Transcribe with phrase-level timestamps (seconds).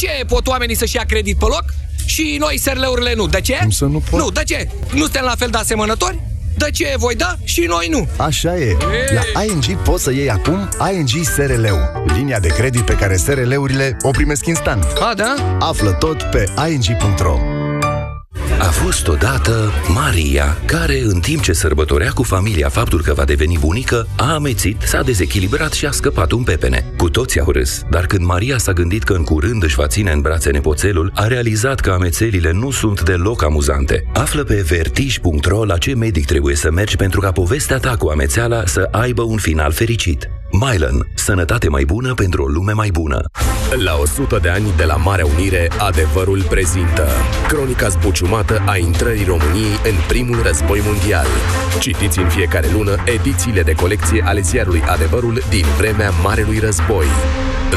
[0.00, 1.64] ce pot oamenii să-și ia credit pe loc
[2.04, 3.26] și noi SRL-urile nu?
[3.26, 3.56] De ce?
[3.60, 4.20] Cum să nu pot?
[4.20, 4.68] Nu, de ce?
[4.92, 6.20] Nu suntem la fel de asemănători?
[6.56, 8.08] De ce voi da și noi nu?
[8.16, 8.76] Așa e.
[9.34, 14.10] La ING poți să iei acum ING SRL-ul, linia de credit pe care SRL-urile o
[14.10, 14.84] primesc instant.
[14.84, 15.56] A, da?
[15.58, 17.59] Află tot pe ing.ro.
[18.60, 23.58] A fost odată Maria, care, în timp ce sărbătorea cu familia faptul că va deveni
[23.60, 26.92] bunică, a amețit, s-a dezechilibrat și a scăpat un pepene.
[26.96, 30.12] Cu toții au râs, dar când Maria s-a gândit că în curând își va ține
[30.12, 34.04] în brațe nepoțelul, a realizat că amețelile nu sunt deloc amuzante.
[34.12, 38.66] Află pe vertij.ro la ce medic trebuie să mergi pentru ca povestea ta cu amețeala
[38.66, 40.30] să aibă un final fericit.
[40.52, 41.06] Mylan.
[41.14, 43.20] Sănătate mai bună pentru o lume mai bună.
[43.84, 47.08] La 100 de ani de la Marea Unire, adevărul prezintă
[47.48, 51.26] cronica zbuciumată a intrării României în primul război mondial.
[51.80, 57.06] Citiți în fiecare lună edițiile de colecție ale ziarului Adevărul din vremea Marelui Război.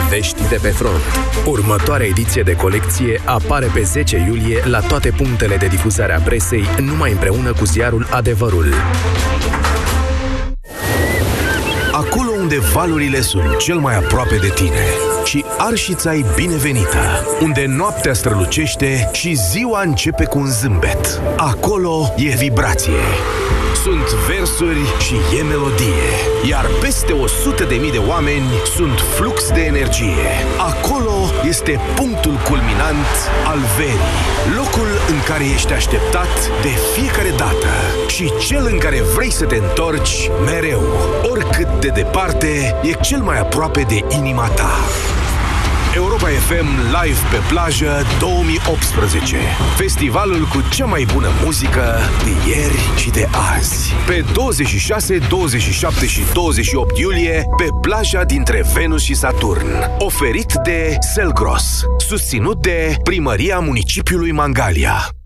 [0.09, 1.01] Vești de pe front.
[1.45, 6.65] Următoarea ediție de colecție apare pe 10 iulie la toate punctele de difuzare a presei,
[6.79, 8.65] numai împreună cu ziarul Adevărul.
[12.53, 14.85] Acolo unde valurile sunt cel mai aproape de tine
[15.25, 21.21] și arșița e binevenită, unde noaptea strălucește și ziua începe cu un zâmbet.
[21.37, 23.01] Acolo e vibrație.
[23.83, 26.09] Sunt versuri și e melodie,
[26.49, 30.27] iar peste 100 de mii de oameni sunt flux de energie.
[30.57, 31.13] Acolo
[31.47, 33.11] este punctul culminant
[33.45, 37.73] al verii, locul în care ești așteptat de fiecare dată
[38.07, 40.83] și cel în care vrei să te întorci mereu,
[41.31, 44.73] oricât de departe e cel mai aproape de inima ta.
[45.95, 49.37] Europa FM Live pe plajă 2018.
[49.77, 53.93] Festivalul cu cea mai bună muzică de ieri și de azi.
[54.07, 59.67] Pe 26, 27 și 28 iulie pe plaja dintre Venus și Saturn.
[59.97, 61.83] Oferit de Selgros.
[61.97, 65.22] Susținut de Primăria Municipiului Mangalia.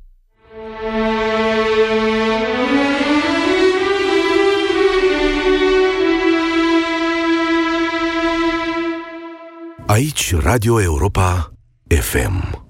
[9.98, 11.50] Aici Radio Europa
[11.90, 12.67] FM.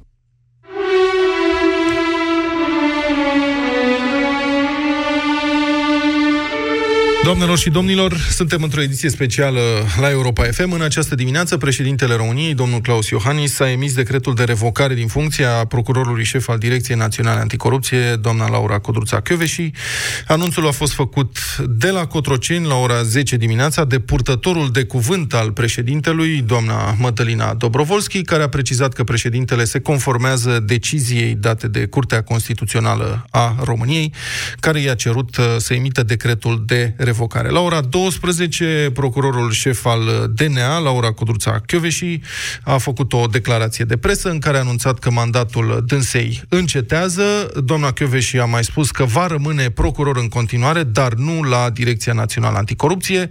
[7.28, 9.60] Doamnelor și domnilor, suntem într-o ediție specială
[10.00, 10.72] la Europa FM.
[10.72, 15.50] În această dimineață, președintele României, domnul Claus Iohannis, a emis decretul de revocare din funcția
[15.50, 19.74] procurorului șef al Direcției Naționale Anticorupție, doamna Laura Codruța și
[20.28, 21.38] Anunțul a fost făcut
[21.70, 27.54] de la Cotroceni la ora 10 dimineața de purtătorul de cuvânt al președintelui, doamna Mădălina
[27.54, 34.14] Dobrovolski, care a precizat că președintele se conformează deciziei date de Curtea Constituțională a României,
[34.60, 37.50] care i-a cerut uh, să emită decretul de revocare revocare.
[37.50, 42.20] La ora 12, procurorul șef al DNA, Laura Codruța Chioveși,
[42.64, 47.52] a făcut o declarație de presă în care a anunțat că mandatul dânsei încetează.
[47.64, 52.14] Doamna Chioveși a mai spus că va rămâne procuror în continuare, dar nu la Direcția
[52.14, 53.28] Națională Anticorupție.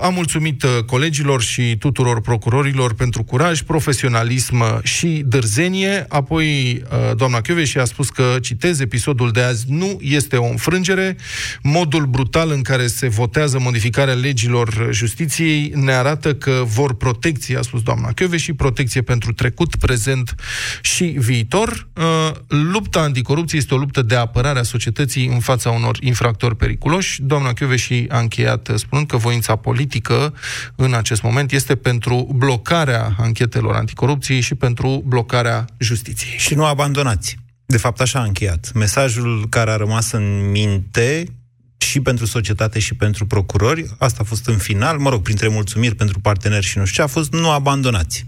[0.00, 6.04] A mulțumit colegilor și tuturor procurorilor pentru curaj, profesionalism și dârzenie.
[6.08, 6.82] Apoi,
[7.16, 11.16] doamna Chioveși a spus că, citez, episodul de azi nu este o înfrângere.
[11.62, 17.56] Modul brutal în care se se votează modificarea legilor justiției ne arată că vor protecție,
[17.58, 20.34] a spus doamna Chioveș, și protecție pentru trecut, prezent
[20.82, 21.88] și viitor.
[21.96, 27.22] Uh, lupta anticorupție este o luptă de apărare a societății în fața unor infractori periculoși.
[27.22, 30.34] Doamna Chioveș și a încheiat spunând că voința politică
[30.76, 36.34] în acest moment este pentru blocarea anchetelor anticorupției și pentru blocarea justiției.
[36.38, 37.36] Și nu abandonați.
[37.66, 38.70] De fapt, așa a încheiat.
[38.74, 41.24] Mesajul care a rămas în minte
[41.84, 43.86] și pentru societate și pentru procurori.
[43.98, 47.10] Asta a fost în final, mă rog, printre mulțumiri pentru parteneri și nu știu ce,
[47.10, 48.26] a fost nu abandonați.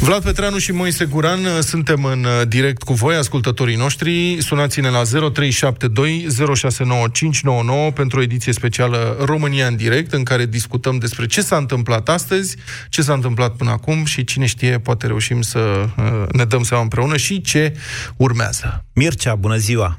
[0.00, 4.36] Vlad Petreanu și Moise Guran, suntem în uh, direct cu voi, ascultătorii noștri.
[4.40, 11.26] Sunați-ne la 0372 069599 pentru o ediție specială România în direct, în care discutăm despre
[11.26, 12.56] ce s-a întâmplat astăzi,
[12.88, 16.82] ce s-a întâmplat până acum și cine știe, poate reușim să uh, ne dăm seama
[16.82, 17.76] împreună și ce
[18.16, 18.84] urmează.
[18.94, 19.98] Mircea, bună ziua!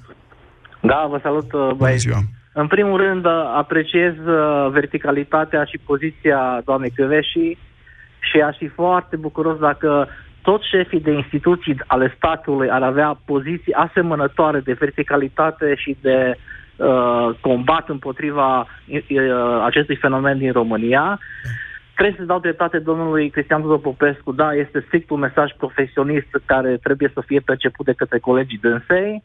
[0.81, 1.77] Da, vă salut, uh, băieți.
[1.77, 2.34] Bună ziua!
[2.57, 3.25] În primul rând,
[3.55, 7.57] apreciez uh, verticalitatea și poziția doamnei Căveși
[8.19, 10.07] și aș fi foarte bucuros dacă
[10.41, 16.35] toți șefii de instituții ale statului ar avea poziții asemănătoare de verticalitate și de
[16.75, 21.19] uh, combat împotriva uh, acestui fenomen din România.
[21.95, 26.77] Trebuie să dau dreptate domnului Cristian Tudor Popescu, da, este strict un mesaj profesionist care
[26.83, 29.23] trebuie să fie perceput de către colegii dânsei.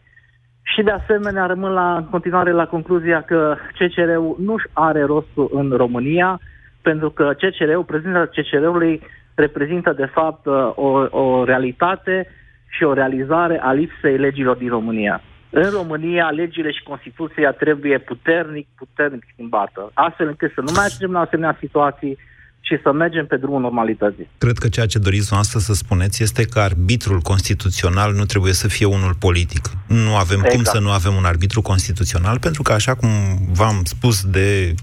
[0.62, 5.70] Și de asemenea rămân la, în continuare la concluzia că CCR-ul nu are rostul în
[5.70, 6.40] România,
[6.82, 9.02] pentru că CCR-ul, prezența CCR-ului
[9.34, 12.26] reprezintă de fapt o, o realitate
[12.68, 15.20] și o realizare a lipsei legilor din România.
[15.50, 21.12] În România, legile și Constituția trebuie puternic, puternic schimbată, astfel încât să nu mai ajungem
[21.12, 22.18] la asemenea situații
[22.60, 24.28] și să mergem pe drumul normalității.
[24.38, 28.68] Cred că ceea ce doriți noastră să spuneți este că arbitrul constituțional nu trebuie să
[28.68, 29.70] fie unul politic.
[29.86, 30.54] Nu avem exact.
[30.54, 33.10] cum să nu avem un arbitru constituțional, pentru că, așa cum
[33.52, 34.74] v-am spus de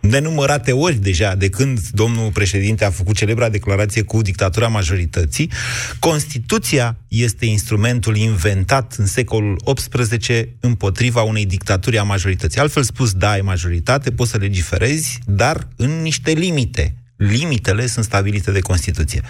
[0.00, 5.50] nenumărate ori deja de când domnul președinte a făcut celebra declarație cu dictatura majorității,
[5.98, 12.60] Constituția este instrumentul inventat în secolul XVIII împotriva unei dictaturi a majorității.
[12.60, 16.94] Altfel spus, da, ai majoritate, poți să legiferezi, dar în niște limite.
[17.16, 19.20] Limitele sunt stabilite de Constituție.
[19.20, 19.24] 0372069599.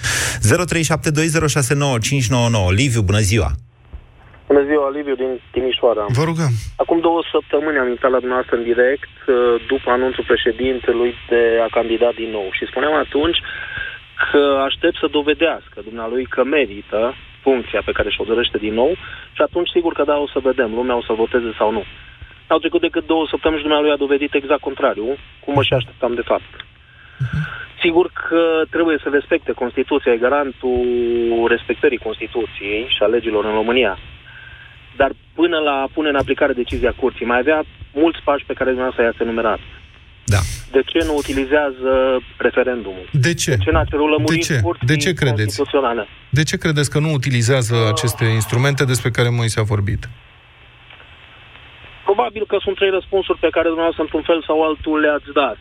[2.81, 3.51] Liviu, bună ziua!
[4.47, 6.05] Bună ziua, Liviu din Timișoara.
[6.09, 6.53] Vă rugăm.
[6.83, 9.35] Acum două săptămâni am intrat la dumneavoastră în direct uh,
[9.73, 13.39] după anunțul președintelui de a candidat din nou și spuneam atunci
[14.31, 17.15] că aștept să dovedească dumnealui că merită
[17.45, 18.93] funcția pe care și-o dorește din nou
[19.37, 21.85] și atunci sigur că da, o să vedem, lumea o să voteze sau nu.
[22.47, 25.09] Au trecut decât două săptămâni și dumnealui a dovedit exact contrariu,
[25.43, 26.51] cum mă și așteptam de fapt.
[27.83, 33.99] Sigur că trebuie să respecte Constituția, e garantul respectării Constituției și a legilor în România
[34.97, 39.05] dar până la pune în aplicare decizia curții, mai avea mulți pași pe care dumneavoastră
[39.05, 39.61] i-ați enumerat.
[40.25, 40.41] Da.
[40.71, 41.93] De ce nu utilizează
[42.37, 43.07] referendumul?
[43.13, 43.51] De ce?
[43.51, 44.61] De ce n-a cerut de ce?
[44.81, 45.63] De ce credeți?
[46.31, 47.89] De ce credeți că nu utilizează uh...
[47.93, 50.09] aceste instrumente despre care mai s-a vorbit?
[52.05, 55.59] Probabil că sunt trei răspunsuri pe care dumneavoastră într-un fel sau altul le-ați dat.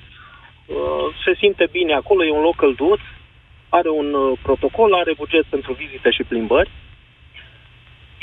[0.71, 2.99] Uh, se simte bine acolo, e un loc călduț,
[3.69, 6.69] are un uh, protocol, are buget pentru vizite și plimbări,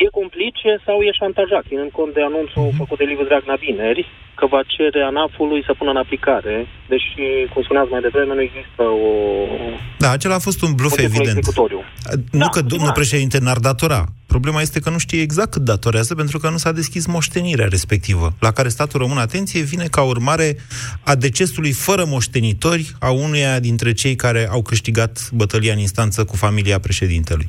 [0.05, 2.79] e complice sau e șantajat, ținând cont de anunțul uh-huh.
[2.81, 4.03] făcut de Liviu Dragnea vineri,
[4.39, 6.57] că va cere ANAF-ului să pună în aplicare,
[6.93, 7.23] deși,
[7.53, 9.11] cum spuneați mai devreme, nu există o...
[9.99, 11.37] Da, acela a fost un bluf evident.
[11.37, 11.81] Executoriu.
[12.41, 14.05] Nu da, că domnul președinte n-ar datora.
[14.27, 18.27] Problema este că nu știe exact cât datorează, pentru că nu s-a deschis moștenirea respectivă,
[18.41, 20.57] la care statul român, atenție, vine ca urmare
[21.05, 26.37] a decesului fără moștenitori a unuia dintre cei care au câștigat bătălia în instanță cu
[26.37, 27.49] familia președintelui.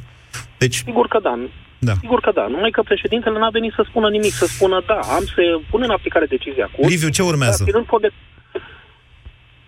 [0.57, 0.75] Deci...
[0.75, 1.39] Sigur că da.
[1.79, 1.93] Da.
[1.99, 2.47] Sigur că da.
[2.47, 5.89] Numai că președintele n-a venit să spună nimic, să spună da, am să pun în
[5.89, 6.87] aplicare decizia cu.
[6.87, 7.63] Liviu, ce urmează?
[7.71, 8.09] Dar, de...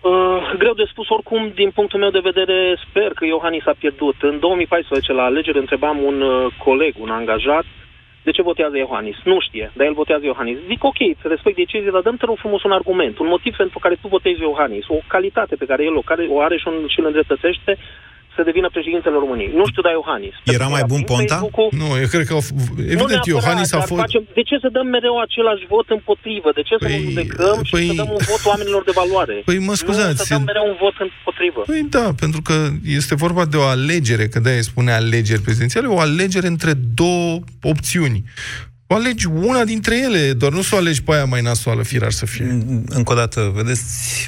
[0.00, 4.14] Uh, greu de spus oricum, din punctul meu de vedere, sper că Iohannis a pierdut.
[4.20, 7.64] În 2014, la alegeri, întrebam un uh, coleg, un angajat,
[8.22, 9.16] de ce votează Iohannis?
[9.24, 10.58] Nu știe, dar el votează Iohannis.
[10.66, 13.94] Zic, ok, să respect decizia, dar dăm-te rog frumos un argument, un motiv pentru care
[14.00, 16.98] tu votezi Iohannis, o calitate pe care el o, care o are și, un, și
[17.00, 17.78] îl îndreptățește,
[18.36, 19.50] să devină președintele României.
[19.60, 20.34] Nu știu, dar Iohannis.
[20.56, 21.38] Era mai bun Ponta?
[21.80, 22.36] Nu, eu cred că,
[22.94, 24.00] evident, Iohannis a fost...
[24.06, 26.48] Facem, de ce să dăm mereu același vot împotrivă?
[26.58, 29.36] De ce păi, să nu judecăm păi, și să dăm un vot oamenilor de valoare?
[29.48, 30.18] Păi mă scuzați.
[30.18, 31.60] Nu să dăm mereu un vot împotrivă.
[31.70, 32.56] Păi da, pentru că
[32.98, 37.30] este vorba de o alegere, că de-aia spune alegeri prezidențiale, o alegere între două
[37.72, 38.24] opțiuni.
[38.86, 42.10] O alegi una dintre ele, doar nu să o alegi pe aia mai nasoală, firar
[42.10, 42.44] să fie.
[42.86, 43.82] Încă o dată, vedeți,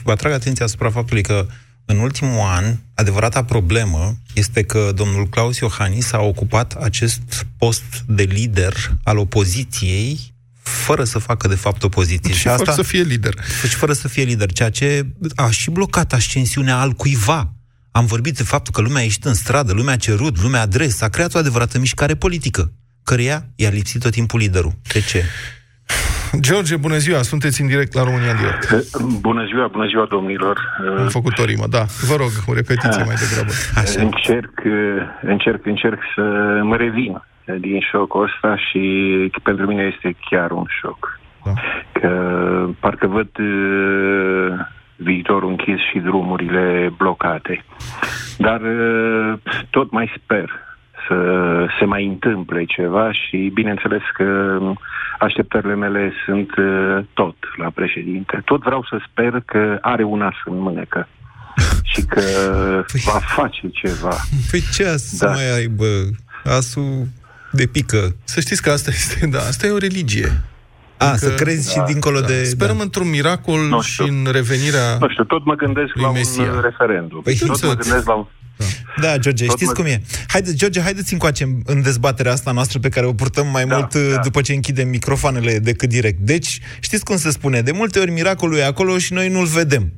[0.04, 1.46] vă atrag atenția asupra faptului că
[1.84, 8.22] în ultimul an, adevărata problemă este că domnul Claus Iohannis a ocupat acest post de
[8.22, 12.32] lider al opoziției fără să facă de fapt opoziție.
[12.34, 13.34] Și, și asta, fără să fie lider.
[13.68, 17.54] Și fără să fie lider, ceea ce a și blocat ascensiunea al cuiva.
[17.90, 20.62] Am vorbit de faptul că lumea a ieșit în stradă, lumea a cerut, lumea a
[20.62, 22.72] adres, a creat o adevărată mișcare politică,
[23.02, 24.78] căreia i-a lipsit tot timpul liderul.
[24.92, 25.24] De ce?
[26.40, 28.70] George, bună ziua, sunteți în direct la România în direct.
[28.70, 30.60] Eh, bună ziua, bună ziua, domnilor.
[30.98, 31.84] Am făcut o rimă, da.
[32.08, 33.52] Vă rog, o repetiție mai degrabă.
[33.74, 34.02] Așa.
[34.02, 36.22] Încerc, eh, încerc, încerc să
[36.62, 37.22] mă revin
[37.60, 38.82] din șocul ăsta și
[39.42, 41.20] pentru mine este chiar un șoc.
[41.44, 41.52] Da.
[41.92, 42.10] Că
[42.80, 47.64] parcă văd eh, viitorul închis și drumurile blocate.
[48.38, 48.60] Dar
[49.70, 50.73] tot mai sper
[51.08, 51.16] să
[51.78, 54.58] se mai întâmple ceva și bineînțeles că
[55.18, 58.42] așteptările mele sunt uh, tot la președinte.
[58.44, 61.08] Tot vreau să sper că are un as în mânecă
[61.92, 62.20] și că
[62.92, 63.00] păi...
[63.04, 64.14] va face ceva.
[64.50, 65.26] Păi ce as da.
[65.26, 65.86] să mai aibă?
[66.44, 67.06] Asul
[67.50, 68.16] de pică.
[68.24, 70.42] Să știți că asta este, da, asta e o religie.
[70.96, 72.26] A, adică, să crezi da, și dincolo da.
[72.26, 72.44] de...
[72.44, 72.82] Sperăm da.
[72.82, 74.04] într-un miracol nu știu.
[74.04, 76.42] și în revenirea Nu știu, tot mă gândesc la Mesia.
[76.42, 77.20] un referendum.
[77.22, 78.66] Păi tot mă gândesc la un da,
[79.00, 79.76] da George, Tot știți mă...
[79.76, 80.02] cum e.
[80.26, 83.94] Haide, George, haideți încoace în dezbaterea asta noastră pe care o purtăm mai da, mult
[83.94, 83.98] da.
[83.98, 86.18] Uh, după ce închidem microfoanele decât direct.
[86.18, 89.92] Deci, știți cum se spune, de multe ori miracolul e acolo și noi nu-l vedem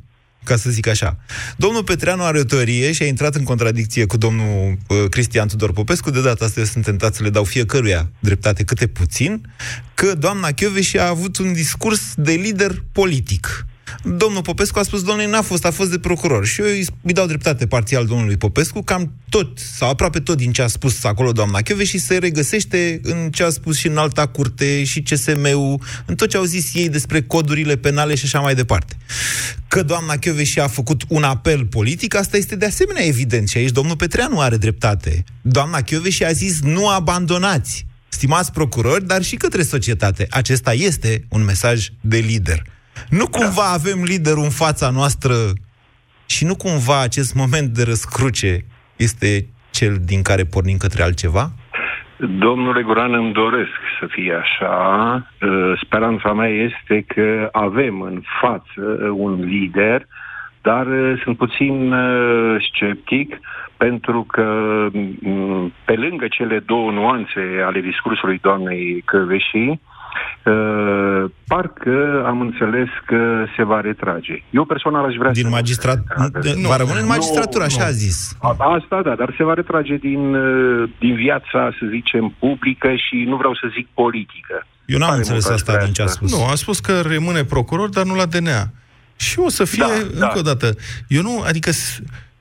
[0.46, 1.18] ca să zic așa.
[1.56, 5.72] Domnul Petreanu are o teorie și a intrat în contradicție cu domnul uh, Cristian Tudor
[5.72, 9.52] Popescu, de data asta eu sunt tentat să le dau fiecăruia dreptate câte puțin,
[9.94, 13.66] că doamna Chioveși a avut un discurs de lider politic.
[14.02, 16.47] Domnul Popescu a spus, domnule, n-a fost, a fost de procuror.
[16.47, 20.52] Și eu îi, îi dau dreptate parțial domnului Popescu, cam tot, sau aproape tot din
[20.52, 23.97] ce a spus acolo doamna Chioveș și se regăsește în ce a spus și în
[23.97, 28.40] alta curte și CSM-ul, în tot ce au zis ei despre codurile penale și așa
[28.40, 28.97] mai departe.
[29.69, 33.71] Că doamna și a făcut un apel politic, asta este de asemenea evident și aici
[33.71, 35.25] domnul Petreanu are dreptate.
[35.43, 35.78] Doamna
[36.09, 40.26] și a zis nu abandonați stimați procurori, dar și către societate.
[40.31, 42.62] Acesta este un mesaj de lider.
[43.10, 45.34] Nu cumva avem liderul în fața noastră
[46.26, 48.64] și nu cumva acest moment de răscruce
[48.96, 51.50] este cel din care pornim către altceva?
[52.18, 54.76] Domnule Guran, îmi doresc să fie așa.
[55.40, 60.06] Uh, speranța mea este că avem în față un lider,
[60.62, 63.40] dar uh, sunt puțin uh, sceptic
[63.76, 64.46] pentru că
[65.20, 69.80] mm, pe lângă cele două nuanțe ale discursului doamnei Căveșii,
[70.44, 74.42] Uh, parcă am înțeles că se va retrage.
[74.50, 75.49] Eu personal aș vrea din să...
[75.49, 75.99] Magistrat...
[76.56, 77.87] Nu, va rămâne în magistratură, așa nu.
[77.87, 78.37] a zis.
[78.58, 83.37] Asta, da, dar se va retrage din, uh, din viața, să zicem, publică și nu
[83.37, 84.66] vreau să zic politică.
[84.87, 86.37] Eu n-am înțeles asta din ce a spus.
[86.37, 88.70] Nu, a spus că rămâne procuror, dar nu la DNA.
[89.16, 90.38] Și o să fie, da, încă da.
[90.38, 90.75] o dată,
[91.08, 91.70] eu nu, adică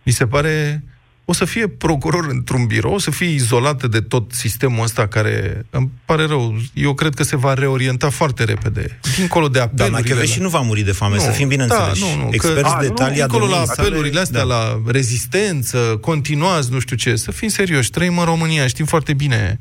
[0.03, 0.84] mi se pare
[1.25, 5.65] o să fie procuror într-un birou, o să fie izolată de tot sistemul ăsta care,
[5.70, 9.00] îmi pare rău, eu cred că se va reorienta foarte repede.
[9.17, 10.03] Dincolo de apelurile...
[10.08, 12.75] Doamna și nu va muri de foame, nu, să fim bine da, Nu, nu, Experți
[12.75, 14.46] că, de talia Dincolo la apelurile astea, da.
[14.46, 19.60] la rezistență, continuați, nu știu ce, să fim serioși, trăim în România, știm foarte bine.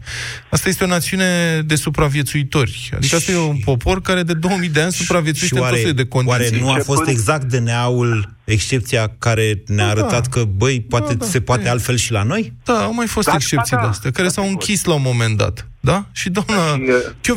[0.51, 2.91] Asta este o națiune de supraviețuitori.
[2.95, 6.41] Adică asta e un popor care de 2000 de ani supraviețuiește în tot de condiții.
[6.41, 11.13] Oare nu a fost exact de neaul excepția care ne-a da, arătat că, băi, poate
[11.13, 11.71] da, da, se poate e.
[11.71, 12.53] altfel și la noi?
[12.65, 15.37] Da, au mai fost da, excepții da, de astea, care s-au închis la un moment
[15.37, 15.69] dat.
[15.81, 16.05] Da?
[16.13, 16.85] Și doamna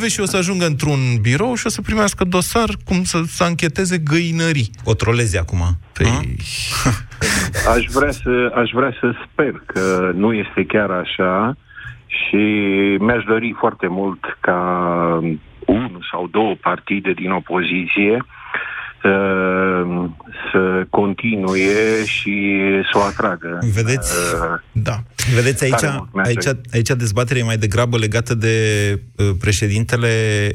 [0.07, 3.97] și o să ajungă într-un birou și o să primească dosar cum să, să încheteze
[3.97, 4.69] găinării.
[4.83, 5.59] O trolezi acum.
[5.93, 6.07] Păi...
[7.75, 11.57] Aș vrea, să, aș vrea să sper că nu este chiar așa
[12.07, 12.35] și
[12.99, 14.59] mi-aș dori foarte mult ca
[15.65, 18.25] unul sau două partide din opoziție
[19.01, 19.11] să,
[20.51, 22.57] să continue și
[22.91, 23.59] să o atragă.
[23.73, 24.13] Vedeți?
[24.33, 25.03] Uh, da.
[25.35, 25.83] Vedeți, aici,
[26.23, 28.55] aici, aici dezbaterea e mai degrabă legată de
[29.15, 30.09] uh, președintele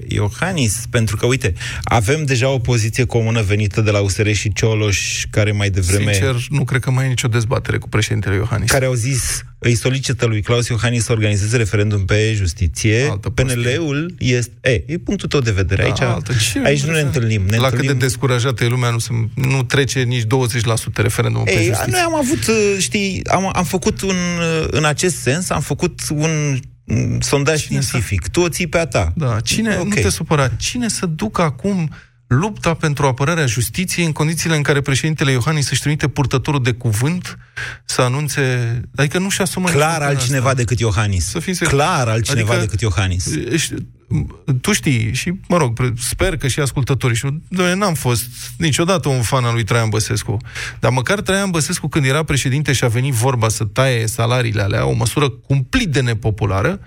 [0.09, 1.53] Iohannis, pentru că, uite,
[1.85, 6.13] avem deja o poziție comună venită de la USR și Cioloș, care mai devreme...
[6.13, 8.71] Sincer, nu cred că mai e nicio dezbatere cu președintele Iohannis.
[8.71, 13.19] Care au zis, îi solicită lui Claus Iohannis să organizeze referendum pe justiție.
[13.35, 14.53] PNL-ul este...
[14.61, 15.83] E, e punctul tău de vedere.
[15.83, 16.33] Da, aici, altă.
[16.65, 17.43] aici nu ne întâlnim.
[17.43, 17.91] Ne la întâlnim...
[17.91, 20.27] cât de descurajată e lumea, nu, se, nu trece nici 20%
[20.95, 21.85] referendum pe justiție.
[21.87, 26.01] Noi am avut, uh, știi, am, am făcut un, uh, în acest sens, am făcut
[26.11, 26.59] un
[27.21, 28.23] sondaj Cine științific.
[28.23, 28.29] Să...
[28.31, 29.13] Tu o ții pe a ta.
[29.17, 29.41] Da.
[29.41, 29.85] Cine, okay.
[29.85, 31.91] nu te supăra, cine să ducă acum
[32.33, 37.39] lupta pentru apărarea justiției în condițiile în care președintele Iohannis își trimite purtătorul de cuvânt
[37.85, 38.81] să anunțe...
[38.97, 39.69] Adică nu și asumă...
[39.69, 40.57] Clar altcineva asta.
[40.57, 41.29] decât Iohannis.
[41.29, 43.29] Să fii Clar altcineva adică, decât Iohannis.
[44.61, 48.25] Tu știi, și mă rog, sper că și ascultătorii și noi n-am fost
[48.59, 50.37] niciodată un fan al lui Traian Băsescu,
[50.81, 54.87] dar măcar Traian Băsescu când era președinte și a venit vorba să taie salariile alea,
[54.87, 56.81] o măsură cumplit de nepopulară,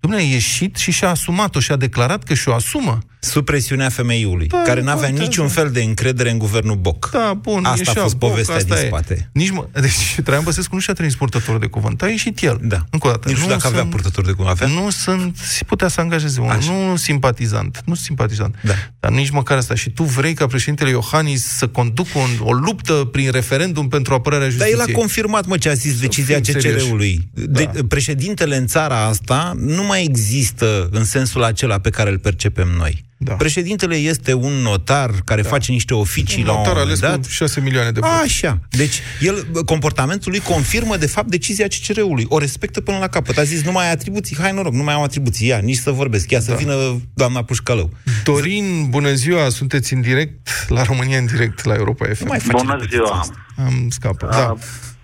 [0.00, 2.98] Domnule, a ieșit și și-a asumat-o și a declarat că și-o asumă.
[3.20, 7.10] Sub presiunea femeiului, da, care n-avea niciun fel de încredere în guvernul Boc.
[7.12, 9.30] Da, bun, Asta a fost Boc, povestea din spate.
[9.32, 12.60] Nici mă, deci Traian Băsescu nu și-a trimis purtătorul de cuvânt, a ieșit el.
[12.62, 12.84] Da.
[12.90, 13.28] Încă o dată.
[13.28, 14.48] Nici nu știu dacă sunt, avea purtător de cuvânt.
[14.48, 14.66] Avea?
[14.82, 18.54] Nu sunt, si putea să angajeze unul, nu simpatizant, nu simpatizant.
[18.62, 18.74] Da.
[19.00, 19.74] Dar nici măcar asta.
[19.74, 24.48] Și tu vrei ca președintele Iohannis să conducă un, o luptă prin referendum pentru apărarea
[24.48, 24.76] justiției.
[24.76, 27.30] Dar el a confirmat, mă, ce a zis decizia CCR-ului.
[27.32, 27.60] Da.
[27.60, 32.68] De, președintele în țara asta nu mai există în sensul acela pe care îl percepem
[32.68, 33.06] noi.
[33.20, 33.32] Da.
[33.32, 35.48] Președintele este un notar care da.
[35.48, 37.22] face niște oficii un la un notar moment dat.
[37.22, 38.12] Cu 6 milioane de voti.
[38.22, 38.58] Așa.
[38.70, 42.26] Deci, el, comportamentul lui confirmă, de fapt, decizia CCR-ului.
[42.28, 43.38] O respectă până la capăt.
[43.38, 45.48] A zis, nu mai ai atribuții, hai noroc, nu mai am atribuții.
[45.48, 46.44] Ia, nici să vorbesc, ia da.
[46.44, 46.74] să vină
[47.14, 47.90] doamna Pușcălău.
[48.24, 52.24] Dorin, bună ziua, sunteți în direct, la România în direct, la Europa FM.
[52.24, 53.24] Nu mai bună ziua.
[53.56, 54.54] Am scăpat, da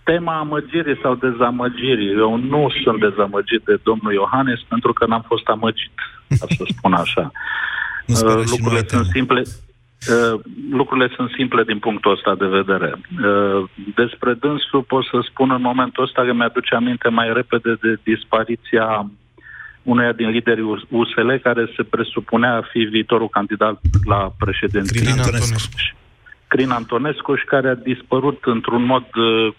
[0.04, 2.12] tema amăgirii sau dezamăgirii.
[2.24, 5.96] Eu nu sunt dezamăgit de domnul Iohannis pentru că n-am fost amăgit,
[6.38, 7.32] ca să spun așa.
[8.06, 9.42] Uh, lucrurile sunt simple.
[10.08, 12.90] Uh, lucrurile sunt simple din punctul ăsta de vedere.
[12.94, 17.98] Uh, despre dânsul pot să spun în momentul ăsta că mi-aduce aminte mai repede de
[18.02, 19.10] dispariția
[19.82, 25.00] uneia din liderii USL care se presupunea a fi viitorul candidat la președinție.
[25.00, 25.68] Crin Antonescu.
[26.46, 29.54] Crin Antonescu și care a dispărut într-un mod uh,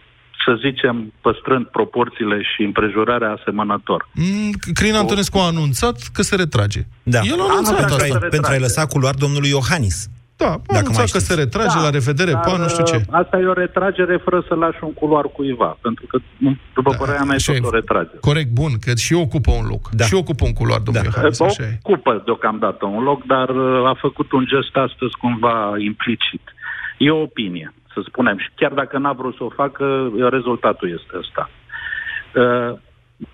[0.46, 4.08] să zicem, păstrând proporțiile și împrejurarea asemănător.
[4.14, 6.82] Mm, Crin Antonescu a anunțat că se retrage.
[7.04, 7.20] Da.
[7.24, 8.08] El a anunțat, a anunțat asta.
[8.12, 10.08] Pentru, pentru a-i lăsa culoar domnului Iohannis.
[10.38, 11.26] Da, a Dacă mai anunțat că știți.
[11.26, 12.96] se retrage, Da, la revedere, dar, pa, nu știu ce.
[12.96, 16.18] uh, Asta e o retragere fără să lași un culoar cuiva, pentru că,
[16.74, 17.68] după Da, părerea mea, e așa tot e.
[17.68, 18.18] o retragere.
[18.22, 19.90] Corect, bun, că și ocupă un loc.
[19.92, 20.06] Da.
[20.06, 21.10] Și ocupă un culoar, domnul Da.
[21.14, 21.80] Iohannis, așa e.
[21.84, 26.42] Ocupă deocamdată un loc, dar uh, a făcut un gest astăzi cumva implicit.
[26.98, 28.38] E o opinie, să spunem.
[28.38, 31.50] Și chiar dacă n-a vrut să o facă, rezultatul este ăsta.
[32.36, 32.78] Uh,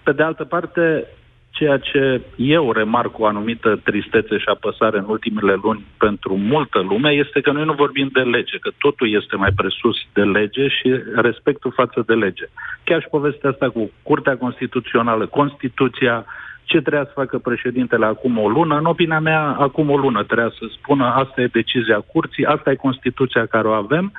[0.03, 1.07] Pe de altă parte,
[1.51, 6.79] ceea ce eu remarc cu o anumită tristețe și apăsare în ultimele luni pentru multă
[6.79, 10.67] lume este că noi nu vorbim de lege, că totul este mai presus de lege
[10.67, 12.45] și respectul față de lege.
[12.83, 16.25] Chiar și povestea asta cu Curtea Constituțională, Constituția,
[16.63, 20.49] ce trebuia să facă președintele acum o lună, în opinia mea, acum o lună trebuia
[20.59, 24.11] să spună asta e decizia curții, asta e Constituția care o avem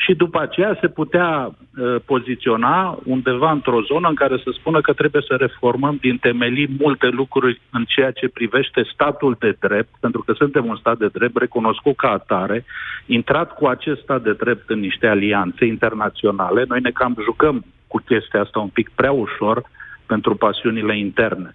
[0.00, 4.92] și după aceea se putea uh, poziționa undeva într-o zonă în care să spună că
[4.92, 10.22] trebuie să reformăm din temelii multe lucruri în ceea ce privește statul de drept, pentru
[10.22, 12.64] că suntem un stat de drept recunoscut ca atare,
[13.06, 16.64] intrat cu acest stat de drept în niște alianțe internaționale.
[16.68, 19.62] Noi ne cam jucăm cu chestia asta un pic prea ușor
[20.06, 21.54] pentru pasiunile interne.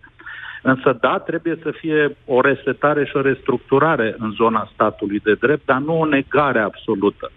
[0.62, 5.66] Însă, da, trebuie să fie o resetare și o restructurare în zona statului de drept,
[5.66, 7.32] dar nu o negare absolută.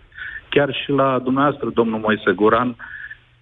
[0.57, 2.77] Chiar și la dumneavoastră, domnul Moise Guran,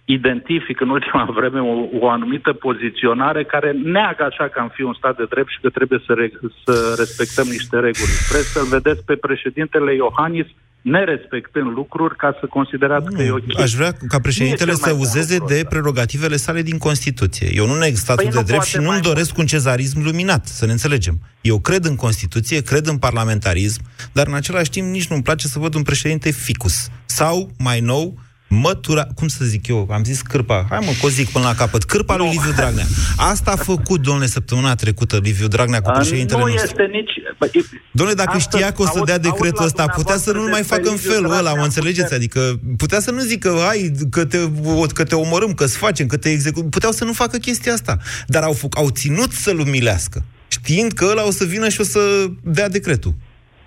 [0.05, 4.93] identific în ultima vreme o, o anumită poziționare care neagă așa că am fi un
[4.93, 6.29] stat de drept și că trebuie să, re,
[6.63, 8.13] să respectăm niște reguli.
[8.31, 10.47] Vreți să-l vedeți pe președintele Iohannis
[10.85, 13.59] nerespectând lucruri ca să considerați că e ok.
[13.59, 15.69] Aș vrea ca președintele Nu e cel să mai bun uzeze lucru de ăsta.
[15.69, 17.47] prerogativele sale din Constituție.
[17.53, 20.03] Eu nu neg statul Păi de nu drept poate și nu-mi mai doresc un cezarism
[20.03, 21.19] luminat, să ne înțelegem.
[21.41, 25.59] Eu cred în Constituție, cred în parlamentarism, dar în același timp nici nu-mi place să
[25.59, 26.89] văd un președinte ficus.
[27.05, 28.17] Sau, mai nou,
[28.59, 31.53] mătura, cum să zic eu, am zis cârpa, hai mă, că o zic până la
[31.55, 32.85] capăt, cârpa lui Liviu Dragnea.
[33.17, 36.65] Asta a făcut, domnule, săptămâna trecută Liviu Dragnea cu A, președintele nu nostru.
[36.65, 37.11] este nici...
[37.39, 37.49] Bă,
[37.91, 40.31] Domnule, dacă Astăzi știa că o să aud- dea aud decretul la ăsta, putea să
[40.31, 42.01] nu-l mai dumneavoastră facă în despre felul Liviu ăla, mă Dragnea înțelegeți?
[42.01, 42.15] putere.
[42.15, 46.05] Adică putea să nu zică, hai, că te, o- că te omorâm, că ți facem,
[46.07, 46.69] că te execut.
[46.69, 47.97] Puteau să nu facă chestia asta.
[48.27, 51.83] Dar au, făc, au ținut să-l umilească, știind că ăla o să vină și o
[51.83, 51.99] să
[52.43, 53.13] dea decretul.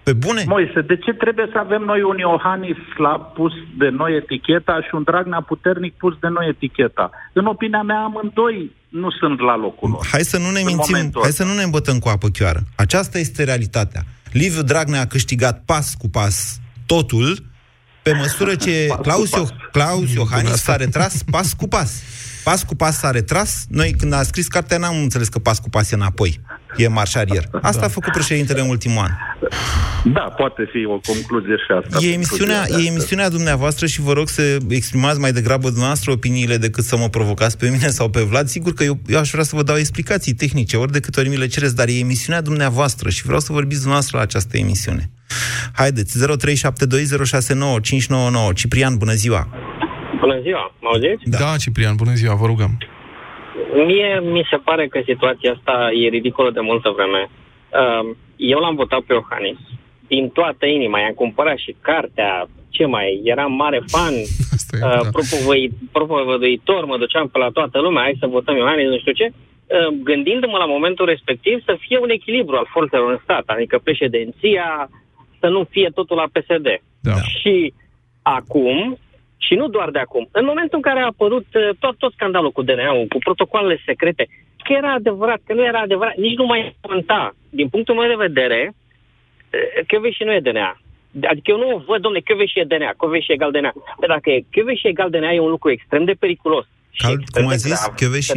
[0.09, 0.45] Pe bune?
[0.47, 4.91] Moise, de ce trebuie să avem noi un Iohannis slab pus de noi eticheta și
[4.93, 7.11] un Dragnea puternic pus de noi eticheta?
[7.33, 10.07] În opinia mea, amândoi nu sunt la locul lor.
[10.13, 11.45] Hai să nu ne În mințim, momentul hai ăsta.
[11.45, 12.61] să nu ne îmbătăm cu apă chioară.
[12.77, 14.03] Aceasta este realitatea.
[14.33, 17.39] Liviu Dragnea a câștigat pas cu pas totul,
[18.03, 19.41] pe măsură ce Pas cu Claus, pas.
[19.51, 22.03] Io- Claus Iohannis s-a retras pas cu pas.
[22.45, 23.67] Pas cu pas s-a retras.
[23.69, 26.41] Noi, când a scris cartea, n-am înțeles că pas cu pas e înapoi.
[26.77, 27.45] E marșarier.
[27.63, 29.11] Asta a făcut președintele în ultimul an.
[30.05, 32.07] Da, poate fi o concluzie și asta.
[32.07, 36.85] E emisiunea, e emisiunea dumneavoastră și vă rog să exprimați mai degrabă dumneavoastră opiniile decât
[36.85, 38.47] să mă provocați pe mine sau pe Vlad.
[38.47, 41.29] Sigur că eu, eu aș vrea să vă dau explicații tehnice, ori de câte ori
[41.29, 45.11] mi le cereți, dar e emisiunea dumneavoastră și vreau să vorbiți dumneavoastră la această emisiune.
[45.73, 46.25] Haideți, 0372069599.
[48.55, 49.49] Ciprian, bună ziua!
[50.21, 51.23] Bună ziua, mă auziți?
[51.25, 51.39] Da.
[51.39, 52.79] da, Ciprian, bună ziua, vă rugăm.
[53.87, 57.31] Mie mi se pare că situația asta e ridicolă de multă vreme.
[57.31, 59.59] Uh, Eu l-am votat pe Iohannis.
[60.07, 64.15] Din toată inima, i-am cumpărat și cartea, ce mai, eram mare fan,
[64.57, 65.09] Asta e, uh, da.
[65.17, 69.27] propovăi- propovăduitor, mă duceam pe la toată lumea, hai să votăm Iohannis, nu știu ce,
[69.33, 74.91] uh, gândindu-mă la momentul respectiv să fie un echilibru al forțelor în stat, adică președinția
[75.41, 76.67] să nu fie totul la PSD.
[77.01, 77.13] Da.
[77.39, 77.73] Și
[78.23, 78.99] acum,
[79.39, 82.53] și nu doar de acum, în momentul în care a apărut uh, tot, tot scandalul
[82.53, 84.29] cu DNA-ul, cu protocoalele secrete,
[84.65, 87.35] că era adevărat, că nu era adevărat, nici nu mai conta.
[87.51, 88.75] Din punctul meu de vedere,
[90.13, 90.81] și nu e DNA.
[91.31, 93.73] Adică eu nu văd, domne, și e DNA, și egal DNA.
[93.99, 96.67] Păi dacă e și egal DNA e un lucru extrem de periculos.
[96.91, 97.83] și Cal, extrem cum a de zis?
[97.85, 97.95] grav.
[97.95, 98.33] Chioveși?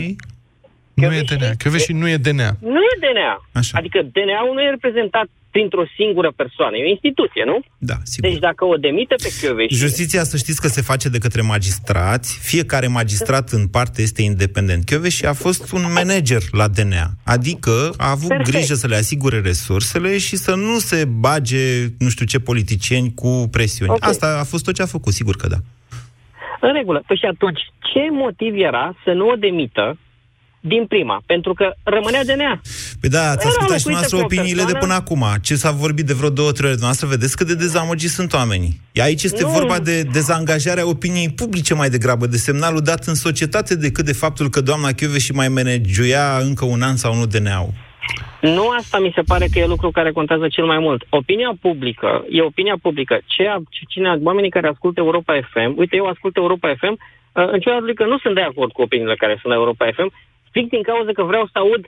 [0.93, 1.49] Nu e Chioveși- DNA.
[1.57, 2.49] Chioveși nu e DNA.
[2.59, 3.41] Nu e DNA.
[3.53, 3.77] Așa.
[3.77, 7.59] Adică DNA-ul nu e reprezentat printr-o singură persoană, e o instituție, nu?
[7.77, 8.29] Da, sigur.
[8.29, 9.75] Deci dacă o demite pe Chioveși...
[9.75, 12.39] Justiția, să știți că se face de către magistrați.
[12.41, 14.85] Fiecare magistrat în parte este independent.
[14.85, 17.05] Chioveși a fost un manager la DNA.
[17.25, 18.49] Adică a avut Perfect.
[18.51, 21.63] grijă să le asigure resursele și să nu se bage
[21.99, 23.91] nu știu ce politicieni cu presiuni.
[23.91, 24.03] Ok.
[24.03, 25.57] Asta a fost tot ce a făcut, sigur că da.
[26.61, 27.03] În regulă.
[27.07, 27.59] Păi și atunci,
[27.93, 29.97] ce motiv era să nu o demită
[30.61, 31.21] din prima?
[31.25, 32.61] Pentru că rămânea DNA.
[32.99, 35.41] Păi da, ați Era ascultat și locuită noastră cu o opiniile de persoană- până acum.
[35.41, 38.33] Ce s-a vorbit de vreo două, trei ori de noastră, vedeți cât de dezamăgiți sunt
[38.33, 38.79] oamenii.
[39.01, 39.49] Aici este Nu.
[39.49, 44.49] vorba de dezangajarea opiniei publice mai degrabă, de semnalul dat în societate decât de faptul
[44.49, 47.73] că doamna și mai managuia încă un an sau nu DNA-ul.
[48.41, 51.01] Nu asta mi se pare că e lucru care contează cel mai mult.
[51.09, 53.15] Opinia publică, e opinia publică.
[53.25, 56.99] Ce, ce- cine, oamenii care ascultă Europa FM, uite, eu ascult Europa FM, uh,
[57.53, 60.09] în ciuda faptului că nu sunt de acord cu opiniile care sunt la Europa FM,
[60.51, 61.83] strict din cauza că vreau să aud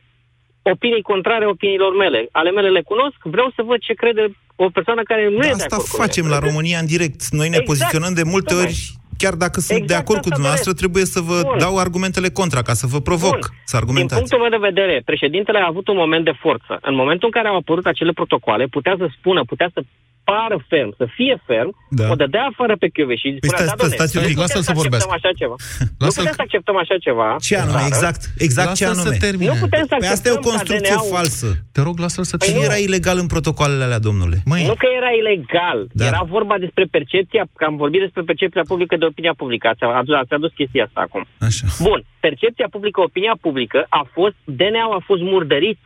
[0.73, 2.19] opinii contrare opiniilor mele.
[2.39, 4.23] Ale mele le cunosc, vreau să văd ce crede
[4.55, 6.35] o persoană care nu da, e de asta acord cu facem mine.
[6.35, 7.21] la România în direct.
[7.39, 7.69] Noi ne Exact.
[7.71, 8.65] poziționăm de multe Tocmai.
[8.65, 8.77] ori,
[9.21, 10.83] chiar dacă sunt Exact de acord cu asta dumneavoastră, doresc.
[10.83, 11.57] trebuie să vă Bun.
[11.65, 13.53] dau argumentele contra, ca să vă provoc Bun.
[13.71, 14.19] să argumentați.
[14.21, 16.73] Din punctul meu de vedere, președintele a avut un moment de forță.
[16.89, 19.79] În momentul în care au apărut acele protocoale, putea să spună, putea să
[20.29, 22.05] pară ferm, să fie ferm, Da.
[22.13, 24.63] o dădea afară pe Chiove și Păi stai- stai- stați un pic, nu putem lasă-l
[24.67, 25.11] să acceptăm vorbească.
[25.19, 25.55] Așa ceva.
[25.99, 27.27] nu Lasă-l putem să acceptăm așa ceva.
[27.47, 29.25] Ce anume, Dar, exact, exact ce Lasă-l să anume.
[29.27, 29.49] termine.
[29.53, 31.47] Nu putem să Pe asta e o acceptăm ca construcție DNA-ul falsă.
[31.75, 32.63] Te rog, lasă-l să Păi Ce nu.
[32.67, 34.37] era ilegal în protocoalele alea, domnule?
[34.51, 36.03] Măi, Nu că era ilegal, Da.
[36.11, 39.65] era vorba despre percepția, că am vorbit despre percepția publică de opinia publică.
[39.67, 41.23] Ați adus, ați adus chestia asta acum.
[41.49, 41.65] Așa.
[41.87, 45.79] Bun, percepția publică, opinia publică a fost, DNA-ul a fost murdărit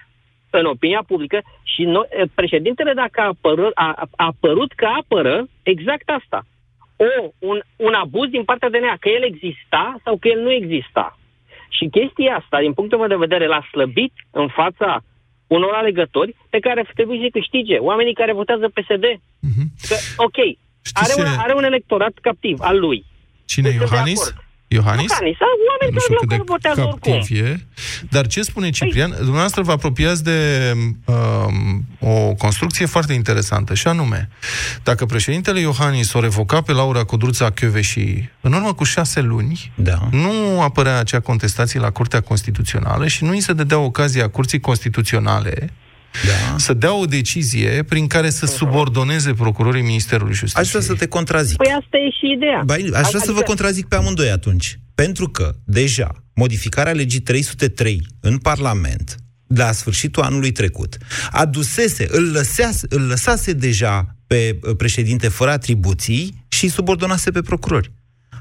[0.49, 6.09] în opinia publică și noi, președintele, dacă a apărut, a, a apărut că apără exact
[6.09, 6.45] asta.
[6.95, 7.05] O,
[7.39, 11.19] un, un abuz din partea DNA, că el exista sau că el nu exista.
[11.69, 15.01] Și chestia asta, din punctul meu de vedere, l-a slăbit în fața
[15.47, 17.77] unor alegători pe care trebuie să câștige.
[17.77, 19.05] Oamenii care votează PSD.
[19.87, 20.35] Că, ok,
[20.81, 23.05] Știi are un, ce- are un electorat captiv al lui.
[23.45, 24.33] cine e Sunt de Iohannis?
[24.69, 24.85] Acord.
[24.85, 25.09] Iohannis?
[25.11, 27.11] Iohannis, sau oameni Nu știu care, cât de care votează oricum.
[27.11, 27.65] Păi- captiv e.
[28.09, 29.09] Dar ce spune Ciprian?
[29.09, 30.71] Dumneavoastră vă apropiați de
[31.05, 34.29] um, o construcție foarte interesantă, și anume,
[34.83, 39.99] dacă președintele Iohannis o revoca pe Laura Codruța și în urmă cu șase luni, Da.
[40.11, 45.73] nu apărea acea contestație la Curtea Constituțională și nu îi se dădea ocazia Curții Constituționale
[46.25, 46.57] Da.
[46.57, 50.63] să dea o decizie prin care să subordoneze procurorii Ministerului Justiției.
[50.63, 51.55] Aș vrea să te contrazic.
[51.57, 52.61] Păi asta e și ideea.
[52.65, 54.79] Ba, aș vrea să vă Adică- contrazic pe amândoi atunci.
[54.95, 59.15] Pentru că, deja, modificarea legii 303 în Parlament,
[59.47, 60.97] la sfârșitul anului trecut,
[61.31, 67.41] adusese, îl, lăsease, îl lăsase deja pe uh, președinte fără atribuții și îi subordonase pe
[67.41, 67.91] procurori.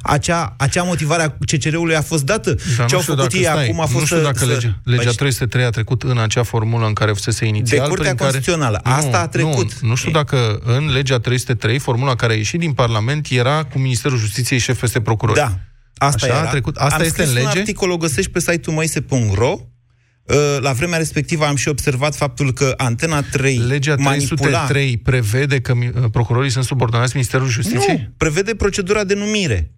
[0.06, 2.50] Acea, acea motivare a CCR-ului a fost dată.
[2.54, 4.22] Dar Ce nu au știu făcut dacă, ei stai, acum a fost nu știu să-
[4.22, 7.80] dacă să- legea, legea Păi, 303 a trecut în acea formulă în care fusese inițial.
[7.80, 8.30] De Curtea prin care...
[8.30, 8.80] Constituțională.
[8.82, 9.72] Asta a trecut.
[9.80, 13.78] Nu, nu știu dacă în legea 303, formula care a ieșit din Parlament era cu
[13.78, 15.38] Ministerul Justiției șef peste procurori.
[15.38, 15.58] Da.
[15.98, 16.46] Asta Așa era.
[16.46, 16.76] a trecut?
[16.76, 17.58] Asta am este în scris un lege?
[17.58, 19.54] articol, o găsești pe site-ul moise.ro.
[20.28, 24.48] Uh, La vremea respectivă am și observat faptul că Antena 3 Legea manipula...
[24.64, 27.96] 303 prevede că mi- procurorii sunt subordonați Ministerul Justiției?
[27.96, 29.70] Nu, prevede procedura de numire.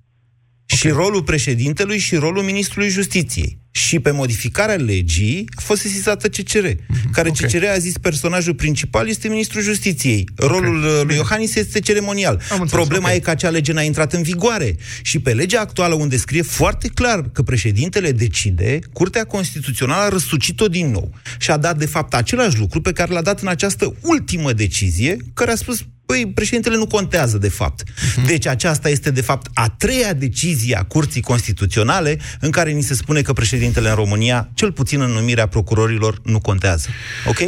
[0.72, 0.90] Okay.
[0.92, 3.58] Și rolul președintelui și rolul ministrului justiției.
[3.70, 6.66] Și pe modificarea legii a fost sesizată CCR,
[7.12, 7.36] care ok.
[7.36, 10.28] CCR a zis personajul principal este ministrul justiției.
[10.36, 11.04] Rolul okay.
[11.04, 12.42] lui Iohannis este ceremonial.
[12.50, 13.14] înțeles, Problema ok.
[13.14, 14.76] e că acea lege n-a intrat în vigoare.
[15.02, 20.68] Și pe legea actuală, unde scrie foarte clar că președintele decide, Curtea Constituțională a răsucit-o
[20.68, 21.10] din nou.
[21.38, 25.16] Și a dat, de fapt, același lucru pe care l-a dat în această ultimă decizie,
[25.34, 25.78] care a spus
[26.10, 27.78] Păi, președintele nu contează, de fapt.
[28.16, 28.26] Mhm.
[28.26, 32.94] Deci aceasta este, de fapt, a treia decizie a Curții Constituționale în care ni se
[32.94, 36.88] spune că președintele în România, cel puțin în numirea procurorilor, nu contează.
[37.30, 37.40] Ok?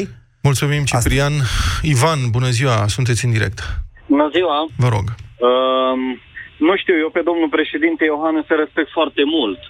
[0.42, 1.32] Mulțumim, Ciprian.
[1.82, 3.58] Ivan, bună ziua, sunteți în direct.
[4.06, 4.58] Bună ziua!
[4.84, 5.06] Vă rog.
[5.48, 6.00] Um,
[6.68, 9.60] nu știu, eu pe domnul președinte Iohannis se respect foarte mult.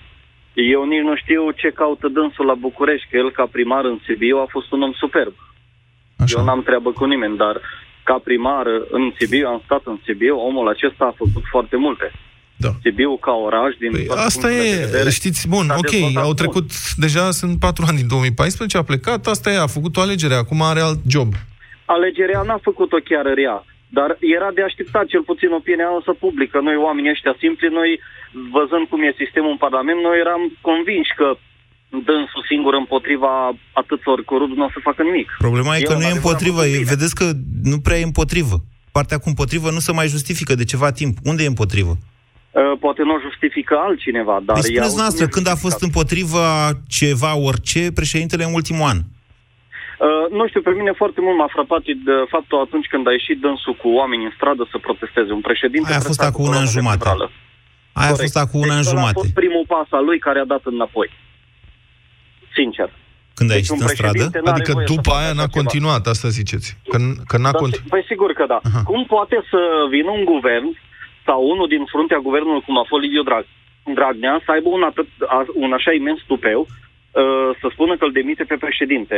[0.74, 4.36] Eu nici nu știu ce caută dânsul la București, că el ca primar în Sibiu
[4.38, 5.34] a fost un om superb.
[6.22, 6.34] Așa.
[6.38, 7.56] Eu n-am treabă cu nimeni, dar
[8.10, 12.06] ca primar în Sibiu, am stat în Sibiu, omul acesta a făcut foarte multe.
[12.64, 12.70] Da.
[12.82, 15.90] Sibiu ca oraș, din Păi toate asta punctele de e, vedere, știți, bun, s-a ok,
[15.90, 16.40] dezvoltat au mult.
[16.42, 16.68] trecut,
[17.04, 20.58] deja sunt patru ani din 2014, a plecat, asta e, a făcut o alegere, acum
[20.62, 21.30] are alt job.
[21.96, 23.56] Alegerea n-a făcut-o chiar rea,
[23.98, 26.56] dar era de așteptat cel puțin opinia noastră publică.
[26.68, 27.90] Noi, oamenii ăștia simpli, noi,
[28.56, 31.28] văzând cum e sistemul în Parlament, noi eram convinși că
[31.90, 33.32] dânsul singur împotriva
[33.72, 35.28] atâților corupți nu o să facă nimic.
[35.38, 36.60] Problema e El, că nu în e adevăr, a împotrivă.
[36.62, 36.90] făcut E, bine.
[36.94, 37.26] vedeți că
[37.72, 38.56] nu prea e împotrivă.
[38.96, 41.14] Partea cu împotrivă nu se mai justifică de ceva timp.
[41.30, 41.94] Unde e împotrivă?
[42.50, 44.54] Uh, Poate nu o justifică altcineva, dar...
[44.58, 45.88] Păi ea spuneți oricum noastră, e când a fost justificat.
[45.88, 46.42] împotrivă
[46.98, 48.98] ceva, orice, președintele în ultimul an?
[49.00, 53.38] Uh, nu știu, pe mine foarte mult m-a frapat de faptul atunci când a ieșit
[53.44, 55.30] dânsul cu oameni în stradă să protesteze.
[55.38, 55.88] Un președinte...
[55.90, 56.96] Aia a fost presat acum cu un an coroana jumate.
[57.04, 57.26] vertebrală.
[58.00, 58.26] Aia a Corect.
[58.26, 59.18] fost acum un Deci an ăla a jumate.
[59.22, 61.08] fost primul pas al lui care a dat înapoi.
[62.60, 62.88] Sincer.
[63.38, 64.10] Când a Deci ieșit un în stradă?
[64.12, 65.58] președinte n-are Adică voie să după facă aia așa n-a ceva.
[65.60, 66.68] continuat, asta ziceți.
[66.90, 67.88] Că, n- că n-a Da, continuat.
[67.94, 68.58] Păi sigur că da.
[68.68, 68.82] Aha.
[68.90, 69.60] Cum poate să
[69.94, 70.68] vină un guvern
[71.26, 73.44] sau unul din fruntea guvernului, cum a fost Liviu Drag,
[73.98, 78.12] Dragnea, să aibă un, atât, a- un așa imens tupeu uh, să spună că îl
[78.18, 79.16] demite pe președinte.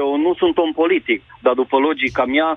[0.00, 2.48] Eu nu sunt om politic, dar după logica mea,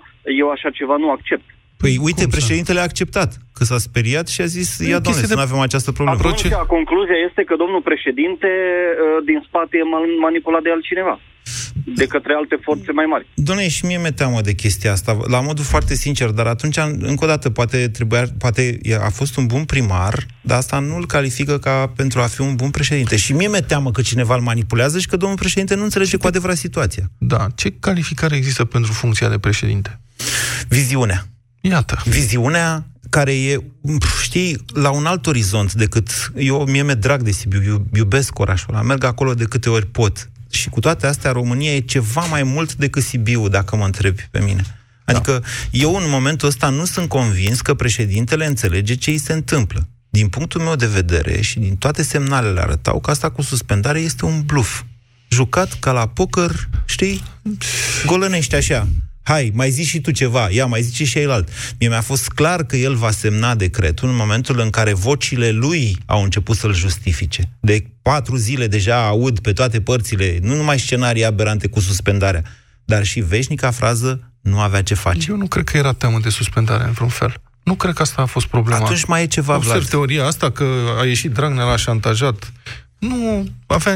[0.41, 1.45] eu așa ceva nu accept.
[1.81, 2.37] Păi uite, Cum să?
[2.37, 5.33] președintele a acceptat că s-a speriat și a zis, E ia o doamne, chestie să
[5.33, 6.17] de nu avem această problemă.
[6.19, 11.15] Aproce- Concluzia, concluzia este că domnul președinte uh, din spate e mal- manipulat de altcineva,
[11.99, 13.25] de către alte forțe mai mari.
[13.33, 16.77] Doamne, și mie mi-e teamă de chestia asta, la modul foarte sincer, dar atunci,
[17.11, 20.95] încă o dată, poate, trebuia, poate e- a fost un bun primar, dar asta nu
[20.95, 23.15] îl califică ca pentru a fi un bun președinte.
[23.23, 26.27] Și mie mi-e teamă că cineva îl manipulează și că domnul președinte nu înțelege cu
[26.27, 27.03] adevărat situația.
[27.17, 29.99] Da, ce calificare există pentru funcția de președinte?
[30.67, 31.23] Viziunea.
[31.61, 32.01] Iată.
[32.05, 33.63] Viziunea care e,
[34.21, 36.31] știi, la un alt orizont decât...
[36.35, 40.29] Eu, mie mi-e drag de Sibiu, iubesc orașul ăla, merg acolo de câte ori pot.
[40.49, 44.39] Și cu toate astea, România e ceva mai mult decât Sibiu, dacă mă întrebi pe
[44.39, 44.63] mine.
[45.05, 45.47] Adică da.
[45.71, 49.87] eu în momentul ăsta nu sunt convins că președintele înțelege ce îi se întâmplă.
[50.09, 54.25] Din punctul meu de vedere și din toate semnalele arătau că asta cu suspendare este
[54.25, 54.83] un bluff.
[55.29, 57.23] Jucat ca la poker, știi,
[58.05, 58.87] golănește așa.
[59.29, 61.49] Hai, mai zici și tu ceva, ia, mai zici și celălalt.
[61.79, 65.97] Mie mi-a fost clar că el va semna decretul în momentul în care vocile lui
[66.05, 67.49] au început să-l justifice.
[67.59, 72.43] De patru zile deja aud pe toate părțile, nu numai scenarii aberante cu suspendarea,
[72.85, 75.31] dar și veșnica frază, nu avea ce face.
[75.31, 77.41] Eu nu cred că era teamă de suspendare în vreun fel.
[77.63, 78.83] Nu cred că asta a fost problema.
[78.83, 79.89] Atunci mai e ceva, Observ Vlad.
[79.89, 80.65] teoria asta că
[80.99, 82.53] a ieșit Dragnea la șantajat.
[82.99, 83.93] Nu avea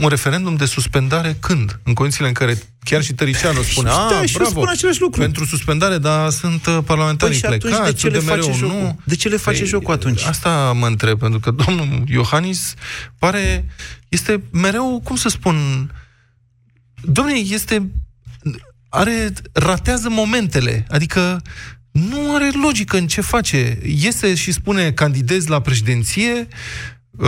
[0.00, 1.80] un referendum de suspendare când?
[1.82, 4.68] În condițiile în care chiar și Tăricianu spune, Și a, da, și eu bravo, spun
[4.68, 5.20] același lucru.
[5.20, 8.58] pentru suspendare, dar sunt uh, parlamentarii Păi și atunci plecați, de ce le UDMR-ul face
[8.58, 8.76] jocul?
[8.76, 8.98] nu.
[9.04, 10.22] De ce le face Păi, jocul atunci?
[10.24, 12.74] Asta mă întreb, pentru că domnul Iohannis
[13.18, 13.66] pare,
[14.08, 15.56] este mereu, cum să spun,
[17.02, 17.90] domnule, este,
[18.88, 21.42] are, ratează momentele, adică
[21.90, 23.78] nu are logică în ce face.
[23.84, 26.48] Iese și spune candidez la președinție,
[27.18, 27.26] uh,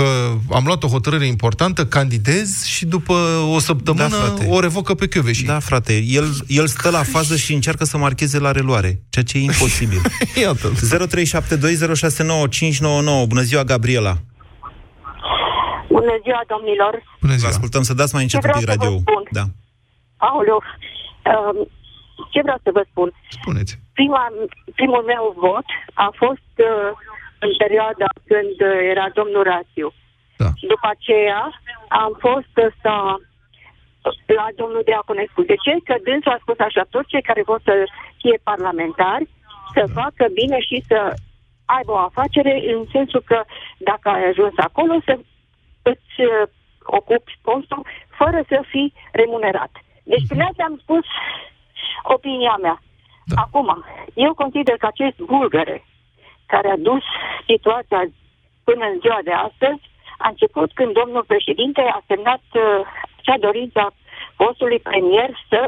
[0.52, 3.12] am luat o hotărâre importantă, candidez și după
[3.54, 4.46] o săptămână Da, frate.
[4.48, 5.44] o revocă pe Chioveși.
[5.44, 9.38] Da, frate, el, el stă la fază și încearcă să marcheze la reluare, ceea ce
[9.38, 10.00] e imposibil.
[10.42, 10.72] Iată.
[10.72, 10.76] 0372069599.
[13.26, 14.16] Bună ziua, Gabriela.
[15.88, 16.94] Bună ziua, domnilor!
[17.20, 18.98] Bună Vă ascultăm să dați mai încet Ce un vreau pic să vă radio.
[19.06, 19.22] spun?
[19.38, 19.44] Da.
[20.28, 20.58] Aoleu,
[21.32, 21.56] um,
[22.32, 23.08] ce vreau să vă spun?
[23.40, 23.72] Spuneți.
[23.98, 24.22] Prima,
[24.78, 25.66] primul meu vot
[26.06, 26.88] a fost uh,
[27.44, 29.88] în perioada când uh, era domnul Rațiu.
[30.36, 30.48] Da.
[30.58, 31.42] Și după aceea
[31.88, 33.16] am fost ăsta
[34.38, 35.42] la domnul Deaconescu.
[35.42, 35.72] De ce?
[35.84, 37.72] Că dânsul a spus așa, toți cei care vor să
[38.20, 39.28] fie parlamentari,
[39.74, 40.00] să Da.
[40.02, 41.14] facă bine și să
[41.64, 43.38] aibă o afacere în sensul că
[43.78, 45.18] dacă ai ajuns acolo să
[45.82, 46.48] îți uh,
[46.82, 47.82] ocupi postul
[48.18, 49.70] fără să fii remunerat.
[50.02, 50.28] Deci Mhm.
[50.28, 51.04] prin asta am spus
[52.02, 52.78] opinia mea.
[53.24, 53.42] Da.
[53.42, 55.84] Acum, eu consider că acest bulgăre
[56.52, 57.04] care a dus
[57.50, 58.00] situația
[58.68, 59.82] până în ziua de astăzi
[60.24, 62.64] a început când domnul președinte a semnat uh,
[63.18, 63.94] acea dorință a
[64.42, 65.60] postului premier să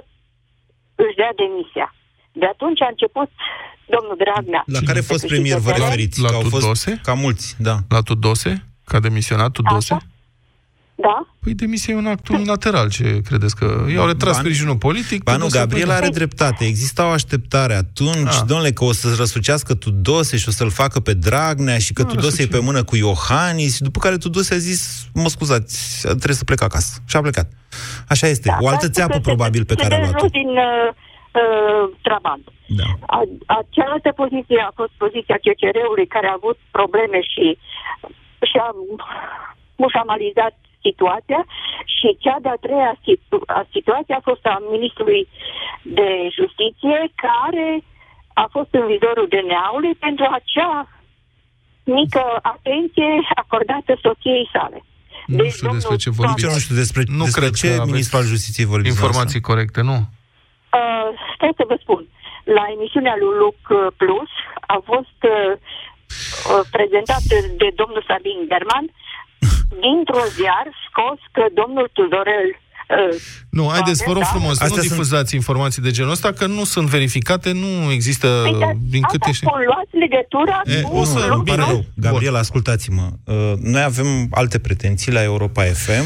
[1.05, 1.89] își dea demisia.
[2.41, 3.31] De atunci a început
[3.95, 4.63] domnul Dragnea.
[4.77, 6.17] La care a fost premier, vă referiți?
[6.25, 7.01] La Că au fost Tudose?
[7.09, 7.77] ca mulți, da.
[7.89, 8.53] La Tudose?
[8.89, 9.97] Că a demisionat Tudose?
[11.01, 11.27] Da?
[11.43, 13.85] Păi demisia e un act unilateral, ce credeți că...
[13.93, 15.23] I-au retras Ba nu- sprijinul politic...
[15.23, 16.05] Ba nu, Tudose Gabriela pleca.
[16.05, 16.65] are dreptate.
[16.65, 18.43] Exista o așteptare atunci, Ah.
[18.47, 22.09] domnule, că o să răsucească Tudose și o să-l facă pe Dragnea și că Nu,
[22.09, 22.59] Tudose e răsuce.
[22.59, 27.03] pe mână cu Iohannis, după care Tudose a zis, mă scuzați, trebuie să plec acasă.
[27.07, 27.49] Și a plecat.
[28.09, 28.57] Așa este.
[28.61, 30.19] o altă Dar țeapă, se- probabil, pe se care a dă luat-o.
[30.19, 30.89] jos din uh,
[31.41, 32.45] uh, Trabant.
[32.81, 32.89] Da.
[33.17, 33.19] A,
[33.63, 37.47] această poziție a fost poziția CCR-ului care a avut probleme și,
[38.51, 38.69] și a
[39.83, 40.55] mușamalizat
[40.87, 41.43] situația
[41.97, 45.29] și cea de-a treia situ- a situație a fost a ministrului
[45.83, 47.69] de justiție care
[48.43, 50.89] a fost în vizorul DNA-ului pentru acea
[51.85, 53.11] mică atenție
[53.43, 54.79] acordată soției sale.
[55.27, 56.35] Nu știu despre ce vorbiți.
[56.35, 58.95] Nici eu nu știu despre, Nu despre cred ce că aveți ministru al justiției vorbiți.
[58.97, 59.97] Informații corecte, nu?
[60.79, 62.03] Uh, stai să vă spun.
[62.57, 64.31] La emisiunea lui Luc uh, Plus
[64.75, 65.53] a fost uh,
[66.53, 67.23] uh, prezentat
[67.63, 68.87] de domnul Sabin German
[69.69, 72.68] dintr-un ziar scos că domnul Tudorel uh,
[73.51, 74.29] Nu, haideți, vă rog da?
[74.29, 78.27] frumos, Astea nu sunt- difuzați informații de genul ăsta, că nu sunt verificate, nu există,
[78.43, 79.49] Păi, dar din asta câte știu...
[79.49, 81.69] spun, luați legătura E, cu o să- Luc Îmi pare Plus.
[81.69, 81.85] rău.
[81.95, 83.09] Gabriela, ascultați-mă.
[83.25, 86.05] Uh, Noi avem alte pretenții la Europa FM.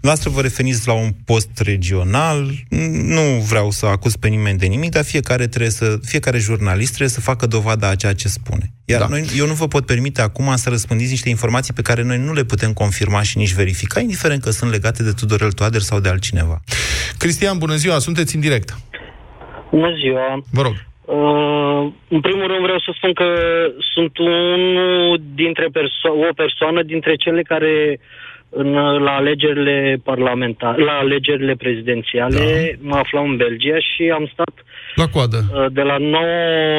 [0.00, 2.50] Noastră vă referiți la un post regional.
[2.92, 7.08] Nu vreau să acuz pe nimeni de nimic, dar fiecare, trebuie să, fiecare jurnalist trebuie
[7.08, 8.72] să facă dovada a ceea ce spune.
[8.84, 9.06] Iar Da.
[9.06, 9.10] da.
[9.10, 12.32] noi, eu nu vă pot permite acum să răspândiți niște informații pe care noi nu
[12.32, 16.08] le putem confirma și nici verifica, indiferent că sunt legate de Tudorel Toader sau de
[16.08, 16.20] altcineva.
[17.18, 18.68] Cristian, bună ziua, sunteți în direct.
[19.70, 20.42] Bună ziua!
[20.52, 20.74] Vă rog.
[21.04, 23.24] Uh, în primul rând vreau să spun că
[23.94, 28.00] sunt unul dintre perso- o persoană dintre cele care
[28.54, 32.88] în, la alegerile parlamentare, la alegerile prezidențiale da.
[32.88, 34.52] mă aflam în Belgia și am stat
[34.94, 35.36] La coadă.
[35.36, 36.22] uh, de la 9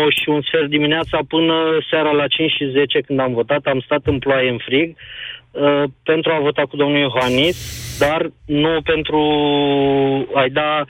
[0.10, 1.54] și un sfert dimineața până
[1.90, 4.96] seara la 5 și 10 când am votat, am stat în ploaie în frig
[5.52, 7.58] uh, pentru a vota cu domnul Iohannis,
[8.00, 9.20] dar nu pentru
[10.34, 10.84] a-i da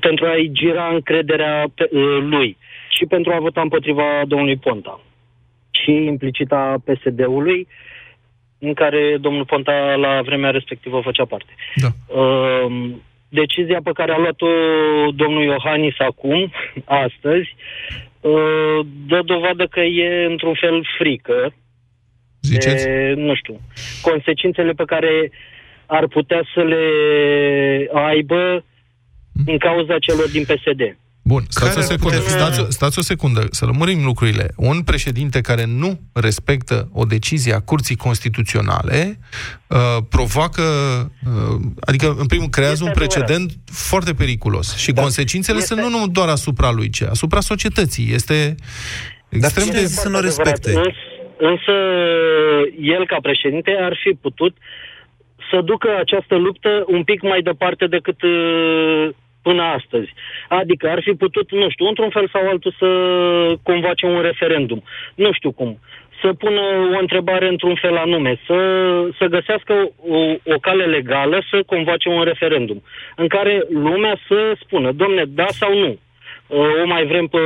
[0.00, 2.56] pentru a-i gira încrederea pe, uh, lui
[2.88, 5.00] și pentru a vota împotriva domnului Ponta
[5.70, 7.68] și implicita PSD-ului
[8.58, 11.54] în care domnul Ponta la vremea respectivă făcea parte.
[11.74, 12.20] Da.
[12.20, 12.90] Uh,
[13.28, 14.46] decizia pe care a luat-o
[15.14, 16.52] domnul Iohannis acum,
[17.04, 17.54] astăzi,
[18.20, 21.54] uh, dă dovadă că e într-un fel frică.
[22.40, 22.84] Ziceți?
[22.84, 23.60] De, nu știu,
[24.02, 25.30] consecințele pe care
[25.86, 26.84] ar putea să le
[28.08, 28.64] aibă
[29.44, 30.96] din cauza celor din PSD.
[31.26, 34.04] Bun, stați o Care ar secundă, putea fi- stați, o- stați o secundă, să lămurim
[34.04, 34.50] lucrurile.
[34.56, 39.18] Un președinte care nu respectă o decizie a Curții Constituționale
[39.68, 39.76] uh,
[40.08, 40.62] provoacă,
[41.26, 44.76] uh, adică, în primul creează Este un precedent foarte periculos.
[44.76, 45.00] Și Da.
[45.02, 48.12] consecințele Este- sunt nu doar asupra lui, ci asupra societății.
[48.12, 48.54] Este
[49.28, 49.86] extrem cine de...
[49.86, 50.46] să nu Adevărat.
[50.46, 50.78] respecte?
[50.78, 50.94] Îns,
[51.38, 51.72] însă,
[52.80, 54.56] el, ca președinte, ar fi putut
[55.54, 59.08] să ducă această luptă un pic mai departe decât uh,
[59.42, 60.10] până astăzi.
[60.48, 62.88] Adică ar fi putut, nu știu, într-un fel sau altul să
[63.62, 64.82] convoace un referendum.
[65.14, 65.78] Nu știu cum.
[66.22, 66.60] Să pună
[66.94, 68.58] o întrebare într-un fel anume, să,
[69.18, 69.74] să găsească
[70.08, 70.18] o,
[70.54, 72.82] o cale legală să convoace un referendum,
[73.16, 75.98] în care lumea să spună, domne, da sau nu.
[76.54, 77.38] Uh, O mai vrem pe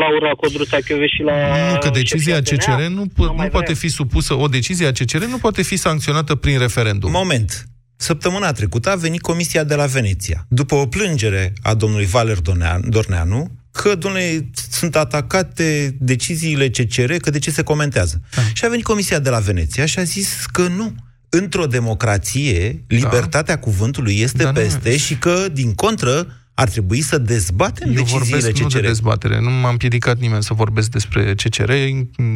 [0.00, 0.76] Laura Codruța
[1.16, 1.32] și la...
[1.72, 2.88] Nu, că decizia șefia CCR DNA?
[2.88, 3.74] nu, po- mai nu poate vrem.
[3.74, 7.10] fi supusă, o decizie a CCR nu poate fi sancționată prin referendum.
[7.10, 7.64] Moment.
[7.96, 12.84] Săptămâna trecută a venit Comisia de la Veneția, după o plângere a domnului Valer Dornean-
[12.88, 18.20] Dorneanu, că, domnule, sunt atacate deciziile CCR, că de ce se comentează.
[18.36, 18.42] Da.
[18.52, 20.94] Și a venit Comisia de la Veneția și a zis că nu.
[21.28, 27.18] Într-o democrație, libertatea cuvântului este Da, nu- peste și că, din contră, ar trebui să
[27.18, 28.86] dezbatem Eu deciziile vorbesc nu de CCR.
[28.86, 31.70] dezbatere, nu m-a împiedicat nimeni să vorbesc despre CCR,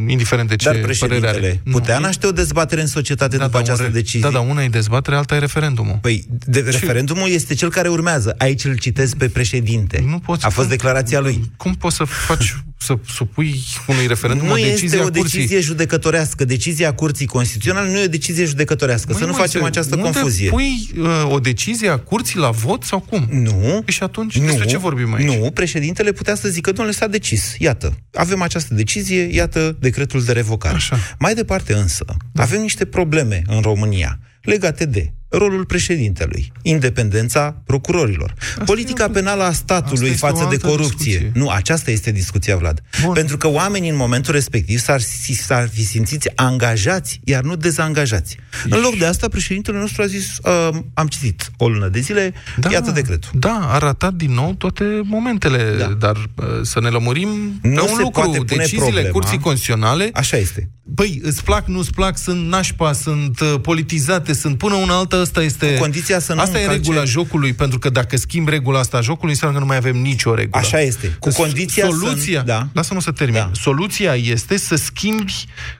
[0.08, 1.60] indiferent de ce Dar părere președintele, are.
[1.70, 4.20] putea Nu, naște o dezbatere în societate după da, această un re- decizie?
[4.20, 5.98] Da, dar una e dezbatere, alta e referendumul.
[6.00, 8.34] Păi, de, referendumul este cel care urmează.
[8.38, 10.04] Aici îl citesc pe președinte.
[10.06, 11.50] Nu poți, A fost cum- declarația lui.
[11.56, 15.22] Cum poți să faci, să supui unui referendum Nu o este decizie o a curții?
[15.38, 16.44] decizie judecătorească.
[16.44, 19.06] Decizia Curții Constituționale nu e o decizie judecătorească.
[19.10, 20.48] Măi, să nu Moise, facem această unde confuzie.
[20.50, 23.28] pui uh, o decizie a curții la vot sau cum?
[23.30, 23.82] Nu.
[23.86, 25.26] Și atunci, despre ce vorbim aici?
[25.26, 27.54] Nu, președintele putea să zică, domnule, s-a decis.
[27.58, 30.74] Iată, avem această decizie, iată decretul de revocare.
[30.74, 30.98] Așa.
[31.18, 32.42] Mai departe însă, da.
[32.42, 39.52] avem niște probleme în România legate de rolul președintelui, independența procurorilor, asta politica penală a
[39.52, 41.12] statului asta este față o de altă corupție.
[41.12, 41.30] discuție.
[41.34, 42.82] Nu, aceasta este discuția, Vlad.
[43.04, 43.12] Bun.
[43.12, 45.00] Pentru că oamenii în momentul respectiv s-ar,
[45.46, 48.36] s-ar fi simțiți angajați, iar nu dezangajați.
[48.68, 52.32] În loc de asta, președintele nostru a zis, uh, am citit o lună de zile,
[52.56, 53.30] Da, iată decretul.
[53.34, 55.86] Da, a ratat din nou toate momentele, Da.
[55.86, 57.28] dar uh, să ne lămurim
[57.62, 58.10] Nu pe un se lucru.
[58.20, 59.10] poate pune Deciziile problema.
[59.10, 60.68] Curții Constituționale, Așa este.
[60.94, 65.42] Păi, îți plac, nu-ți plac, sunt nașpa, sunt uh, politizate, sunt până una alta, asta
[65.42, 65.72] este...
[65.74, 68.96] Cu condiția să nu Asta e încalce- regula jocului, pentru că dacă schimb regula asta
[68.96, 70.62] a jocului, înseamnă că nu mai avem nicio regulă.
[70.64, 71.16] Așa este.
[71.20, 72.68] Cu condiția să- Soluția, da.
[72.72, 73.34] lasă-mă să termin.
[73.38, 73.50] Da.
[73.60, 75.32] Soluția este să schimbi,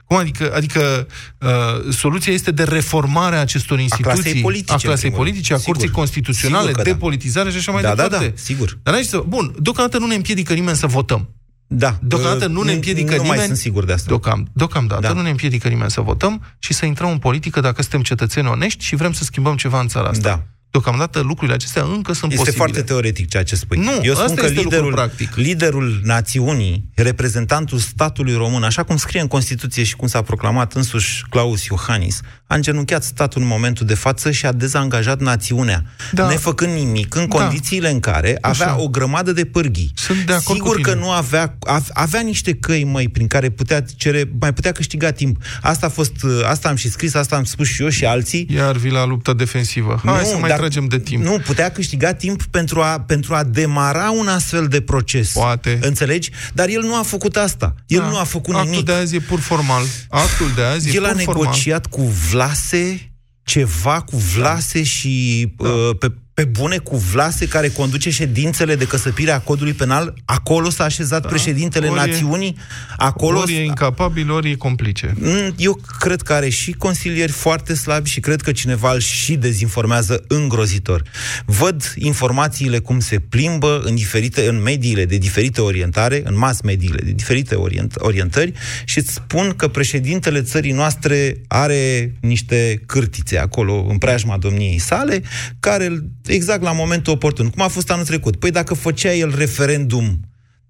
[0.05, 1.07] cum adică, adică
[1.39, 5.51] uh, soluția este de reformare a acestor instituții, clasei politice, a în clasei primul politice,
[5.53, 5.65] a rând.
[5.67, 5.99] Curții Sigur.
[6.01, 6.93] Constituționale, Sigur că da.
[6.93, 8.27] depolitizare și așa mai Da, da, departe.
[8.27, 8.77] da, sigur.
[8.83, 11.29] Dar aici, să- bun, deocamdată nu ne împiedică nimeni să votăm.
[11.67, 11.97] Da.
[12.01, 13.37] Deocamdată nu ne împiedică nu nimeni...
[13.37, 14.07] mai sunt sigur de asta.
[14.07, 15.13] Deocam, deocamdată Da.
[15.13, 18.83] nu ne împiedică nimeni să votăm și să intrăm în politică dacă suntem cetățeni onești
[18.83, 20.29] și vrem să schimbăm ceva în țara asta.
[20.29, 20.43] Da.
[20.79, 22.51] Deocamdată lucrurile acestea încă sunt Este posibile.
[22.65, 23.77] foarte teoretic ceea ce spui.
[23.77, 25.35] Nu, Eu spun asta că este liderul, lucrul practic.
[25.35, 31.23] liderul națiunii, reprezentantul statului român, așa cum scrie în Constituție și cum s-a proclamat însuși
[31.29, 36.27] Claus Iohannis, a îngenunchiat statul în momentul de față și a dezangajat națiunea, Da.
[36.27, 37.37] nefăcând nimic, în Da.
[37.37, 38.81] condițiile în care avea Așa.
[38.81, 39.91] o grămadă de pârghii.
[39.95, 41.01] Sunt de acord Sigur cu că tine.
[41.03, 45.37] nu avea, av- avea niște căi, măi, prin care putea cere, mai putea câștiga timp.
[45.61, 48.47] Asta a fost, uh, asta am și scris, asta am spus și eu și alții.
[48.55, 50.01] Iar vii la lupta defensivă.
[50.05, 51.23] Hai să mai dar- tragem de timp.
[51.23, 55.31] Nu, putea câștiga timp pentru a, pentru a demara un astfel de proces.
[55.31, 55.79] Poate.
[55.81, 56.29] Înțelegi?
[56.53, 57.75] Dar el nu a făcut asta.
[57.87, 58.07] El Da.
[58.07, 58.85] nu a făcut Actul nimic.
[58.85, 59.83] de azi e pur formal.
[60.09, 61.41] Actul de azi El e a pur formal.
[61.43, 62.01] negociat cu
[62.31, 63.09] Vlase
[63.43, 65.69] ceva cu Vlase și Da.
[65.69, 70.13] uh, pe, pe bune cu Vlase care conduce ședințele de căsăpire a codului penal.
[70.25, 71.91] Acolo s-a așezat președintele Da.
[71.91, 72.55] Ori e- națiunii.
[72.97, 75.13] Acolo Ori e incapabil, ori e complice.
[75.19, 79.35] Mm, Eu cred că are și consilieri foarte slabi și cred că cineva îl și
[79.35, 81.03] dezinformează îngrozitor.
[81.45, 87.01] Văd informațiile cum se plimbă în, diferite, în mediile de diferite orientare, în mass mediile
[87.03, 88.53] de diferite orient, orientări
[88.85, 95.21] și îți spun că președintele țării noastre are niște cârtițe acolo în preajma domniei sale,
[95.59, 98.35] care exact la momentul oportun, cum a fost anul trecut.
[98.35, 100.19] Păi dacă făcea el referendum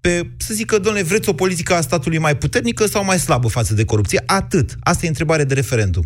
[0.00, 3.74] pe, să zică, domnule, vreți o politică a statului mai puternică sau mai slabă față
[3.74, 4.22] de corupție?
[4.26, 4.76] Atât.
[4.80, 6.04] Asta e întrebare de referendum.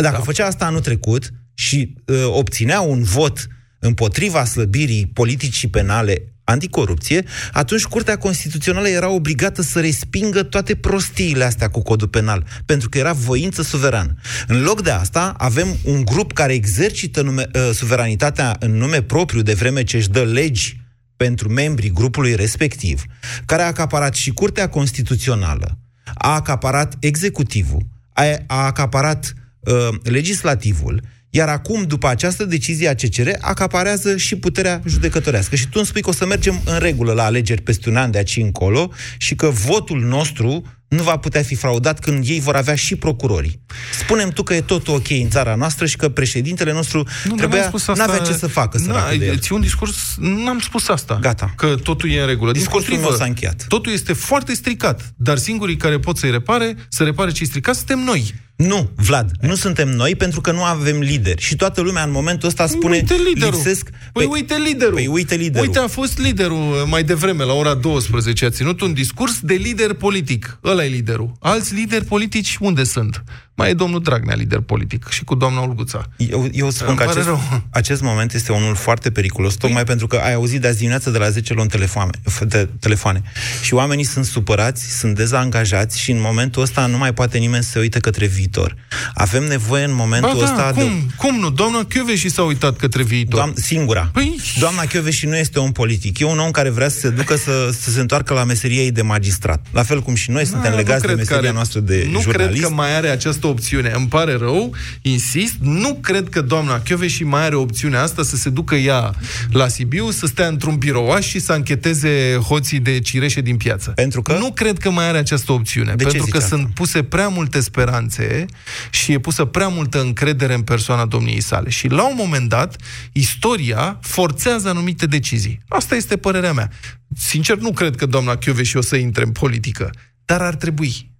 [0.00, 0.22] Dacă da.
[0.22, 3.46] făcea asta anul trecut și uh, obținea un vot
[3.78, 11.68] împotriva slăbirii politicii penale anticorupție, atunci Curtea Constituțională era obligată să respingă toate prostiile astea
[11.68, 14.14] cu codul penal, pentru că era voință suverană.
[14.46, 19.42] În loc de asta, avem un grup care exercită nume, uh, suveranitatea în nume propriu,
[19.42, 20.80] de vreme ce își dă legi
[21.16, 23.02] pentru membrii grupului respectiv,
[23.46, 25.78] care a acaparat și Curtea Constituțională,
[26.14, 33.28] a acaparat executivul, a, a acaparat uh, legislativul, iar acum, după această decizie a CCR,
[33.40, 35.56] acaparează și puterea judecătorească.
[35.56, 38.10] Și tu îmi spui că o să mergem în regulă la alegeri peste un an
[38.10, 42.56] de aici încolo și că votul nostru nu va putea fi fraudat când ei vor
[42.56, 43.60] avea și procurorii.
[43.98, 47.70] Spunem tu că e tot ok în țara noastră și că președintele nostru nu, trebuia,
[47.86, 51.18] nu avea ce să facă Na, ți un discurs, n-am spus asta.
[51.20, 51.52] Gata.
[51.56, 52.52] Că totul e în regulă.
[52.52, 53.64] Discursul nu s-a încheiat.
[53.68, 57.98] Totul este foarte stricat, dar singurii care pot să-i repare, să repare ce-i stricat, suntem
[57.98, 58.34] noi.
[58.66, 61.42] Nu, Vlad, nu suntem noi pentru că nu avem lideri.
[61.42, 63.54] Și toată lumea în momentul ăsta spune uite liderul.
[63.54, 63.90] lipsesc...
[63.90, 64.94] Păi, păi uite liderul.
[64.94, 65.66] Păi uite liderul.
[65.66, 69.92] Uite, a fost liderul mai devreme, la ora 12, a ținut un discurs de lider
[69.92, 70.58] politic.
[70.64, 71.32] Ăla e liderul.
[71.40, 73.24] Alți lideri politici unde sunt?
[73.60, 76.08] Mai e domnul Dragnea lider politic și cu doamna Olguța.
[76.16, 77.28] Eu, eu spun că acest,
[77.70, 81.18] acest moment este unul foarte periculos, tocmai pentru că ai auzit de azi dimineață de
[81.18, 82.10] la 10 luni telefoane,
[82.46, 83.22] de telefoane.
[83.62, 87.70] Și oamenii sunt supărați, sunt dezangajați și în momentul ăsta nu mai poate nimeni să
[87.70, 88.76] se uite către viitor.
[89.14, 91.14] Avem nevoie în momentul ba, da, ăsta cum, de...
[91.16, 91.50] Cum nu?
[91.50, 93.34] Doamna și s-a uitat către viitor.
[93.34, 94.10] Doamna, singura.
[94.12, 94.40] Păi...
[94.58, 96.18] Doamna și nu este un politic.
[96.18, 98.90] E un om care vrea să se ducă să, să se întoarcă la meseria ei
[98.90, 99.66] de magistrat.
[99.72, 102.52] La fel cum și noi da, suntem legați de meseria are, noastră de nu jurnalist.
[102.52, 103.92] cred că mai are această opțiune.
[103.94, 108.50] Îmi pare rău, insist, nu cred că doamna și mai are opțiunea asta să se
[108.50, 109.14] ducă ea
[109.50, 113.90] la Sibiu, să stea într-un birouaș și să încheteze hoții de cireșe din piață.
[113.90, 114.32] Pentru că?
[114.32, 115.94] Nu cred că mai are această opțiune.
[115.94, 116.56] De pentru că asta?
[116.56, 118.46] sunt puse prea multe speranțe
[118.90, 121.70] și e pusă prea multă încredere în persoana domniei sale.
[121.70, 122.76] Și la un moment dat,
[123.12, 125.60] istoria forțează anumite decizii.
[125.68, 126.70] Asta este părerea mea.
[127.16, 129.90] Sincer, nu cred că doamna și o să intre în politică,
[130.30, 131.10] dar ar trebui.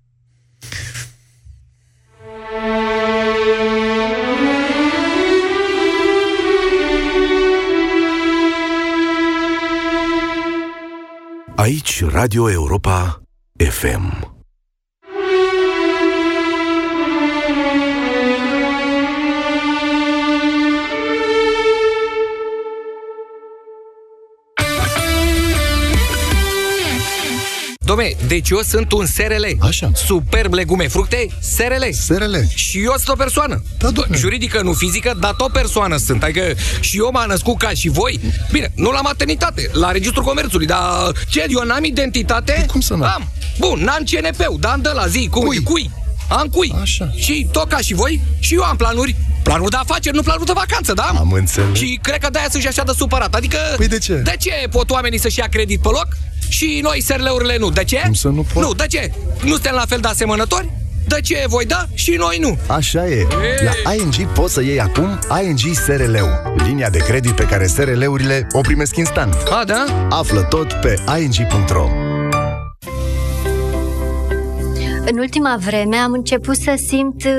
[11.56, 13.22] Aici Radio Europa
[13.58, 14.39] FM.
[27.90, 29.44] Dom'le, deci eu sunt un SRL.
[29.58, 29.90] Așa.
[29.94, 31.90] Superb legume, fructe, SRL.
[31.92, 32.34] SRL.
[32.54, 33.62] Și eu sunt o persoană.
[33.78, 34.16] Da, dom'le.
[34.16, 36.22] Juridică, nu fizică, dar tot persoană sunt.
[36.22, 36.42] Adică
[36.80, 38.20] și eu m-am născut ca și voi.
[38.52, 42.52] Bine, nu la maternitate, la Registrul Comerțului, dar ce, eu n-am identitate?
[42.52, 43.12] Păi cum să n-am?
[43.14, 43.28] Am.
[43.58, 45.62] Bun, n-am CNP-ul, dar am de la zi, cum, Cui?
[45.62, 45.90] cui?
[46.28, 46.74] Am cui.
[46.80, 47.10] Așa.
[47.16, 49.16] Și tot ca și voi, și eu am planuri.
[49.42, 51.12] Planuri de afaceri, nu planuri de vacanță, da?
[51.18, 51.76] Am înțeles.
[51.76, 53.34] Și cred că de-aia sunt și așa de supărat.
[53.34, 53.58] Adică...
[53.76, 54.14] Păi de ce?
[54.14, 56.06] De ce pot oamenii să-și ia credit pe loc
[56.50, 57.70] și noi SRL-urile nu?
[57.70, 58.00] De ce?
[58.04, 58.62] Cum să nu pot?
[58.62, 59.12] Nu, de ce?
[59.42, 60.70] Nu suntem la fel de asemănători?
[61.06, 62.58] De ce voi da și noi nu?
[62.66, 63.26] Așa e.
[63.84, 66.52] La ING poți să iei acum ING SRL-ul.
[66.66, 69.34] Linia de credit pe care SRL-urile o primesc instant.
[69.34, 70.06] A, da?
[70.08, 71.88] Află tot pe ing.ro
[75.10, 77.32] În ultima vreme am început să simt uh,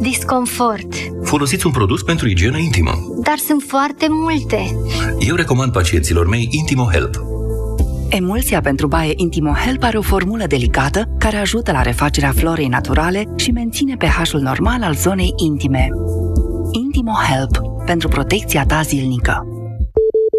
[0.00, 0.92] disconfort,
[1.24, 2.92] Folosiți un produs pentru igienă intimă.
[3.22, 4.76] dar sunt foarte multe.
[5.18, 7.14] Eu recomand pacienților mei Intimo Help.
[8.08, 13.24] Emulsia pentru baie Intimo Help are o formulă delicată care ajută la refacerea florei naturale
[13.36, 15.88] și menține pH-ul normal al zonei intime.
[16.72, 19.55] Intimo Help pentru protecția ta zilnică.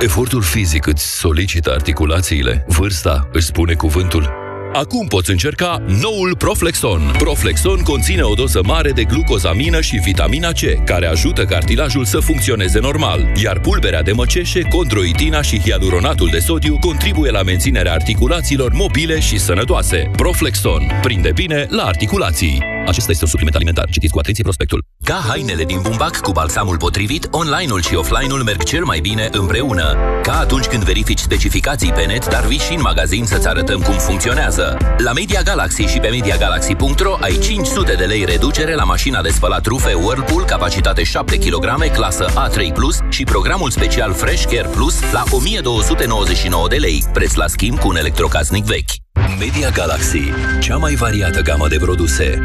[0.00, 4.32] Efortul fizic îți solicită articulațiile, vârsta își spune cuvântul.
[4.72, 7.00] Acum poți încerca noul Proflexon.
[7.18, 12.78] Proflexon conține o doză mare de glucozamină și vitamina C, care ajută cartilajul să funcționeze
[12.78, 19.20] normal, iar pulberea de măceșe, condroitina și hialuronatul de sodiu contribuie la menținerea articulațiilor mobile
[19.20, 20.10] și sănătoase.
[20.16, 20.82] Proflexon.
[21.02, 22.75] Prinde bine la articulații.
[22.86, 23.88] Acesta este un supliment alimentar.
[23.90, 24.84] Citiți cu atenție prospectul.
[25.04, 29.96] Ca hainele din bumbac cu balsamul potrivit, online-ul și offline-ul merg cel mai bine împreună.
[30.22, 33.94] Ca atunci când verifici specificații pe net, dar vii și în magazin să-ți arătăm cum
[33.94, 34.76] funcționează.
[34.98, 39.66] La Media Galaxy și pe MediaGalaxy.ro ai 500 de lei reducere la mașina de spălat
[39.66, 46.68] rufe Whirlpool, capacitate 7 kg, clasă A3+, și programul special Fresh Care Plus la 1299
[46.68, 48.90] de lei, preț la schimb cu un electrocasnic vechi.
[49.38, 50.22] Media Galaxy,
[50.60, 52.38] cea mai variată gamă de produse.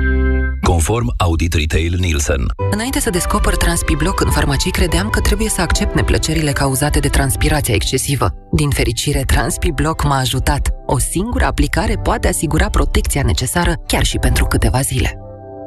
[0.62, 2.46] Conform Audit Retail Nielsen.
[2.72, 7.74] Înainte să descoper Transpibloc în farmacii, credeam că trebuie să accept neplăcerile cauzate de transpirația
[7.74, 8.34] excesivă.
[8.52, 10.70] Din fericire, Transpibloc m-a ajutat.
[10.86, 15.18] O singură aplicare poate asigura protecția necesară chiar și pentru câteva zile.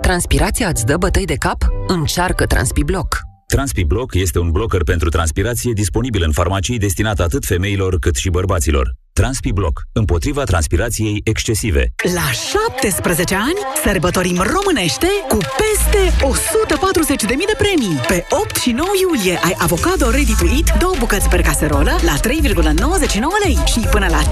[0.00, 1.66] Transpirația îți dă bătăi de cap?
[1.86, 3.32] Încearcă Transpibloc!
[3.46, 8.94] TranspiBlock este un blocker pentru transpirație disponibil în farmacii destinat atât femeilor cât și bărbaților.
[9.20, 11.92] TranspiBlock, împotriva transpirației excesive.
[12.14, 12.26] La
[12.80, 16.02] 17 ani sărbătorim românește cu peste
[17.22, 18.00] 140.000 de premii.
[18.08, 22.14] Pe 8 și 9 iulie ai avocado ready to eat, două bucăți per caserolă la
[22.14, 22.24] 3,99
[23.44, 24.22] lei și până la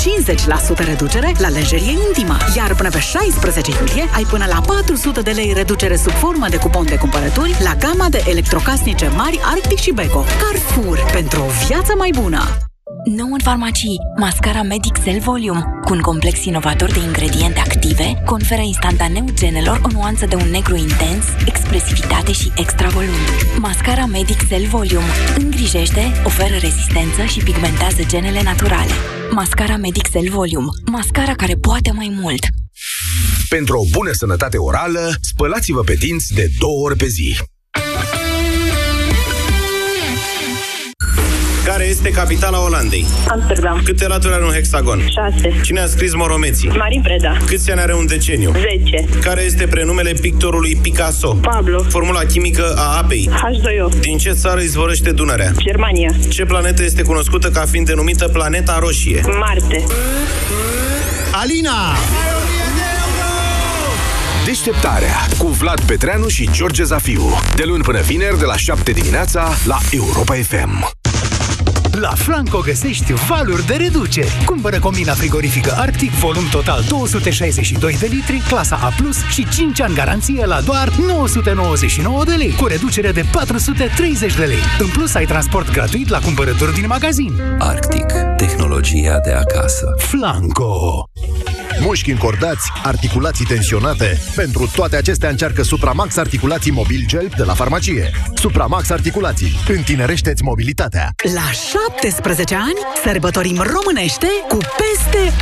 [0.83, 2.37] 50% reducere la lejerie intimă.
[2.57, 6.57] Iar până pe 16 iulie ai până la 400 de lei reducere sub formă de
[6.57, 10.25] cupon de cumpărături la gama de electrocasnice mari Arctic și Beko.
[10.43, 12.72] Carrefour, pentru o viață mai bună!
[13.05, 18.61] Nou în farmacii, mascara Medic Cell Volume, cu un complex inovator de ingrediente active, conferă
[18.61, 23.21] instantaneu genelor o nuanță de un negru intens, expresivitate și extra volum.
[23.59, 28.93] Mascara Medic Cell Volume îngrijește, oferă rezistență și pigmentează genele naturale.
[29.31, 32.47] Mascara Medic Cell Volume, mascara care poate mai mult.
[33.49, 37.37] Pentru o bună sănătate orală, spălați-vă pe dinți de două ori pe zi.
[41.65, 43.07] Care este capitala Olandei?
[43.29, 43.81] Amsterdam.
[43.85, 45.03] Câte laturi are un hexagon?
[45.39, 45.61] 6.
[45.63, 46.69] Cine a scris Moromeții?
[46.77, 47.37] Marin Preda.
[47.47, 48.53] Câți ani are un deceniu?
[48.85, 49.09] 10.
[49.21, 51.35] Care este prenumele pictorului Picasso?
[51.35, 51.83] Pablo.
[51.89, 53.31] Formula chimică a apei?
[53.33, 54.01] H2O.
[54.01, 55.53] Din ce țară izvorăște Dunărea?
[55.59, 56.15] Germania.
[56.29, 59.21] Ce planetă este cunoscută ca fiind denumită planeta roșie?
[59.39, 59.85] Marte.
[61.33, 61.97] Alina!
[64.45, 67.41] Deșteptarea cu Vlad Petreanu și George Zafiu.
[67.57, 71.02] De luni până vineri, de la 7 dimineața, la Europa FM.
[72.01, 74.43] La Flanco găsești valuri de reduceri.
[74.47, 78.91] Cumpără combina frigorifică Arctic, volum total 262 de litri, clasa A+,
[79.31, 84.63] și 5 ani garanție la doar 999 de lei, cu reducere de 430 de lei.
[84.79, 87.33] În plus, ai transport gratuit la cumpărături din magazin.
[87.59, 88.07] Arctic.
[88.37, 89.95] Tehnologia de acasă.
[89.97, 91.05] Flanco.
[91.85, 94.21] Mușchi încordați, articulații tensionate.
[94.35, 98.11] Pentru toate acestea încearcă Supramax Articulații Mobil Gel de la farmacie.
[98.35, 99.53] Supramax Articulații.
[99.69, 101.11] Întinerește-ți mobilitatea.
[101.35, 101.51] La
[102.01, 105.37] 17 ani sărbătorim românește cu peste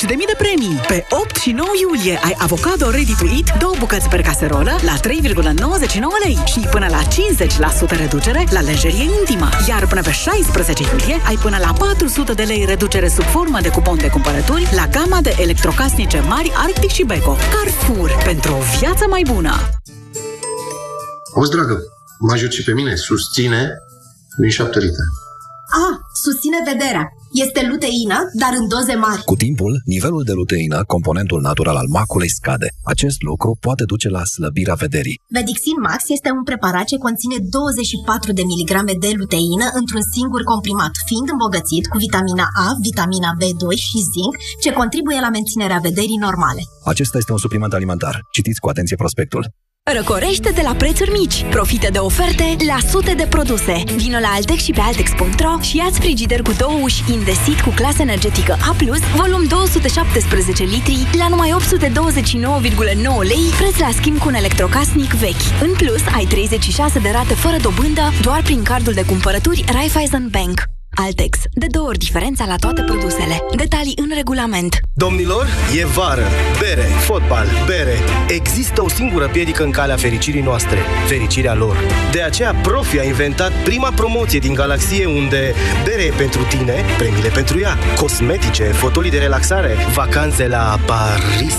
[0.00, 0.80] 140.000 de premii.
[0.86, 4.94] Pe 8 și 9 iulie ai avocado ready to eat, două bucăți per caserolă la
[5.00, 5.08] 3,99
[6.24, 7.02] lei și până la
[7.94, 9.48] 50% reducere la lejerie intimă.
[9.68, 13.68] Iar până pe 16 iulie ai până la 400 de lei reducere sub formă de
[13.68, 17.36] cupon de cumpărături la gama de electrocasnice mari Arctic și Beko.
[17.54, 19.52] Carrefour, pentru o viață mai bună!
[21.34, 21.78] Auzi, dragă,
[22.18, 23.70] mă ajut și pe mine, susține
[24.36, 25.06] din 7 litri.
[25.84, 27.08] A, susține vederea.
[27.46, 29.22] Este luteină, dar în doze mari.
[29.30, 32.68] Cu timpul, nivelul de luteină, componentul natural al maculei, scade.
[32.92, 35.20] Acest lucru poate duce la slăbirea vederii.
[35.38, 40.92] Vedixin Max este un preparat ce conține 24 de miligrame de luteină într-un singur comprimat,
[41.08, 46.62] fiind îmbogățit cu vitamina A, vitamina B2 și zinc, ce contribuie la menținerea vederii normale.
[46.92, 48.14] Acesta este un supliment alimentar.
[48.36, 49.42] Citiți cu atenție prospectul.
[49.90, 51.44] Răcorește de la prețuri mici.
[51.50, 53.82] Profită de oferte la sute de produse.
[53.96, 58.02] Vino la Altex și pe Altex.ro și ia-ți frigider cu două uși Indesit cu clasă
[58.02, 58.76] energetică A+,
[59.16, 65.62] volum 217 litri, la numai 829,9 lei, preț la schimb cu un electrocasnic vechi.
[65.62, 70.71] În plus, ai 36 de rate fără dobândă doar prin cardul de cumpărături Raiffeisen Bank.
[70.94, 71.38] Altex.
[71.52, 73.42] De două ori diferența la toate produsele.
[73.56, 74.80] Detalii în regulament.
[74.94, 75.46] Domnilor,
[75.80, 76.24] e vară.
[76.58, 77.98] Bere, fotbal, bere.
[78.28, 80.78] Există o singură piedică în calea fericirii noastre.
[81.06, 81.76] Fericirea lor.
[82.12, 87.28] De aceea Profi a inventat prima promoție din galaxie unde bere e pentru tine, premiile
[87.28, 87.78] pentru ea.
[87.96, 91.54] Cosmetice, fotolii de relaxare, vacanțe la Paris.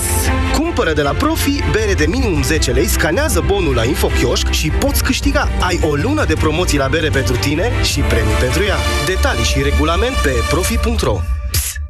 [0.52, 5.02] Cumpără de la Profi bere de minimum 10 lei, scanează bonul la InfoKiosk și poți
[5.02, 5.48] câștiga.
[5.60, 8.76] Ai o lună de promoții la bere pentru tine și premii pentru ea.
[9.24, 11.20] Detalii și regulament pe profi.ro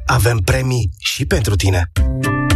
[0.05, 1.91] Avem premii și pentru tine.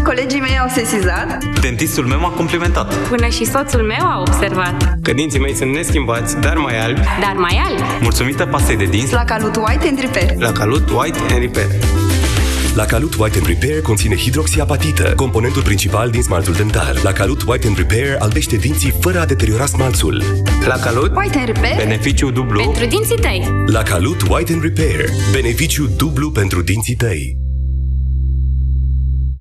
[0.03, 1.43] Colegii mei au sesizat.
[1.61, 2.93] Dentistul meu m-a complimentat.
[2.93, 4.99] Până și soțul meu a observat.
[5.01, 6.99] Că dinții mei sunt neschimbați, dar mai albi.
[7.21, 7.81] Dar mai albi.
[8.01, 9.13] Mulțumită pastei de dinți.
[9.13, 10.35] La Calut White and Repair.
[10.37, 11.98] La Calut White and Repair
[12.75, 16.99] La Calut White and Repair conține hidroxiapatită, componentul principal din smaltul dentar.
[17.03, 20.23] La Calut White and Repair albește dinții fără a deteriora smalțul.
[20.67, 22.61] La Calut, White and Repair beneficiu dublu.
[22.61, 23.47] pentru dinții tăi.
[23.65, 25.05] La Calut White and Repair.
[25.31, 27.48] Beneficiu dublu pentru dinții tăi.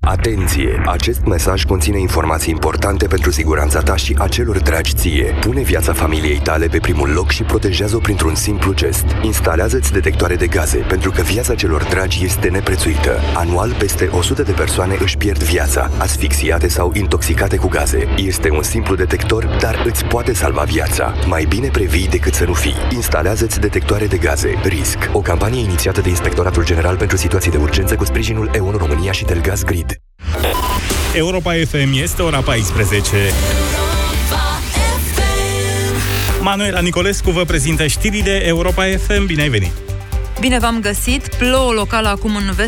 [0.09, 0.81] Atenție!
[0.85, 5.35] Acest mesaj conține informații importante pentru siguranța ta și a celor dragi ție.
[5.41, 9.05] Pune viața familiei tale pe primul loc și protejează-o printr-un simplu gest.
[9.21, 13.19] Instalează-ți detectoare de gaze, pentru că viața celor dragi este neprețuită.
[13.35, 18.07] Anual, peste 100 de persoane își pierd viața, asfixiate sau intoxicate cu gaze.
[18.17, 21.13] Este un simplu detector, dar îți poate salva viața.
[21.27, 22.75] Mai bine previi decât să nu fii.
[22.93, 24.53] Instalează-ți detectoare de gaze.
[24.63, 24.97] RISC.
[25.13, 29.23] O campanie inițiată de Inspectoratul General pentru Situații de Urgență cu sprijinul EON România și
[29.23, 29.98] Telgaz Grid.
[31.13, 33.17] Europa FM este ora 14.
[36.41, 39.25] Manuela Nicolescu vă prezintă știrile Europa FM.
[39.25, 39.71] Bine ai venit!
[40.39, 41.35] Bine v-am găsit!
[41.37, 42.57] Plouă local acum în vest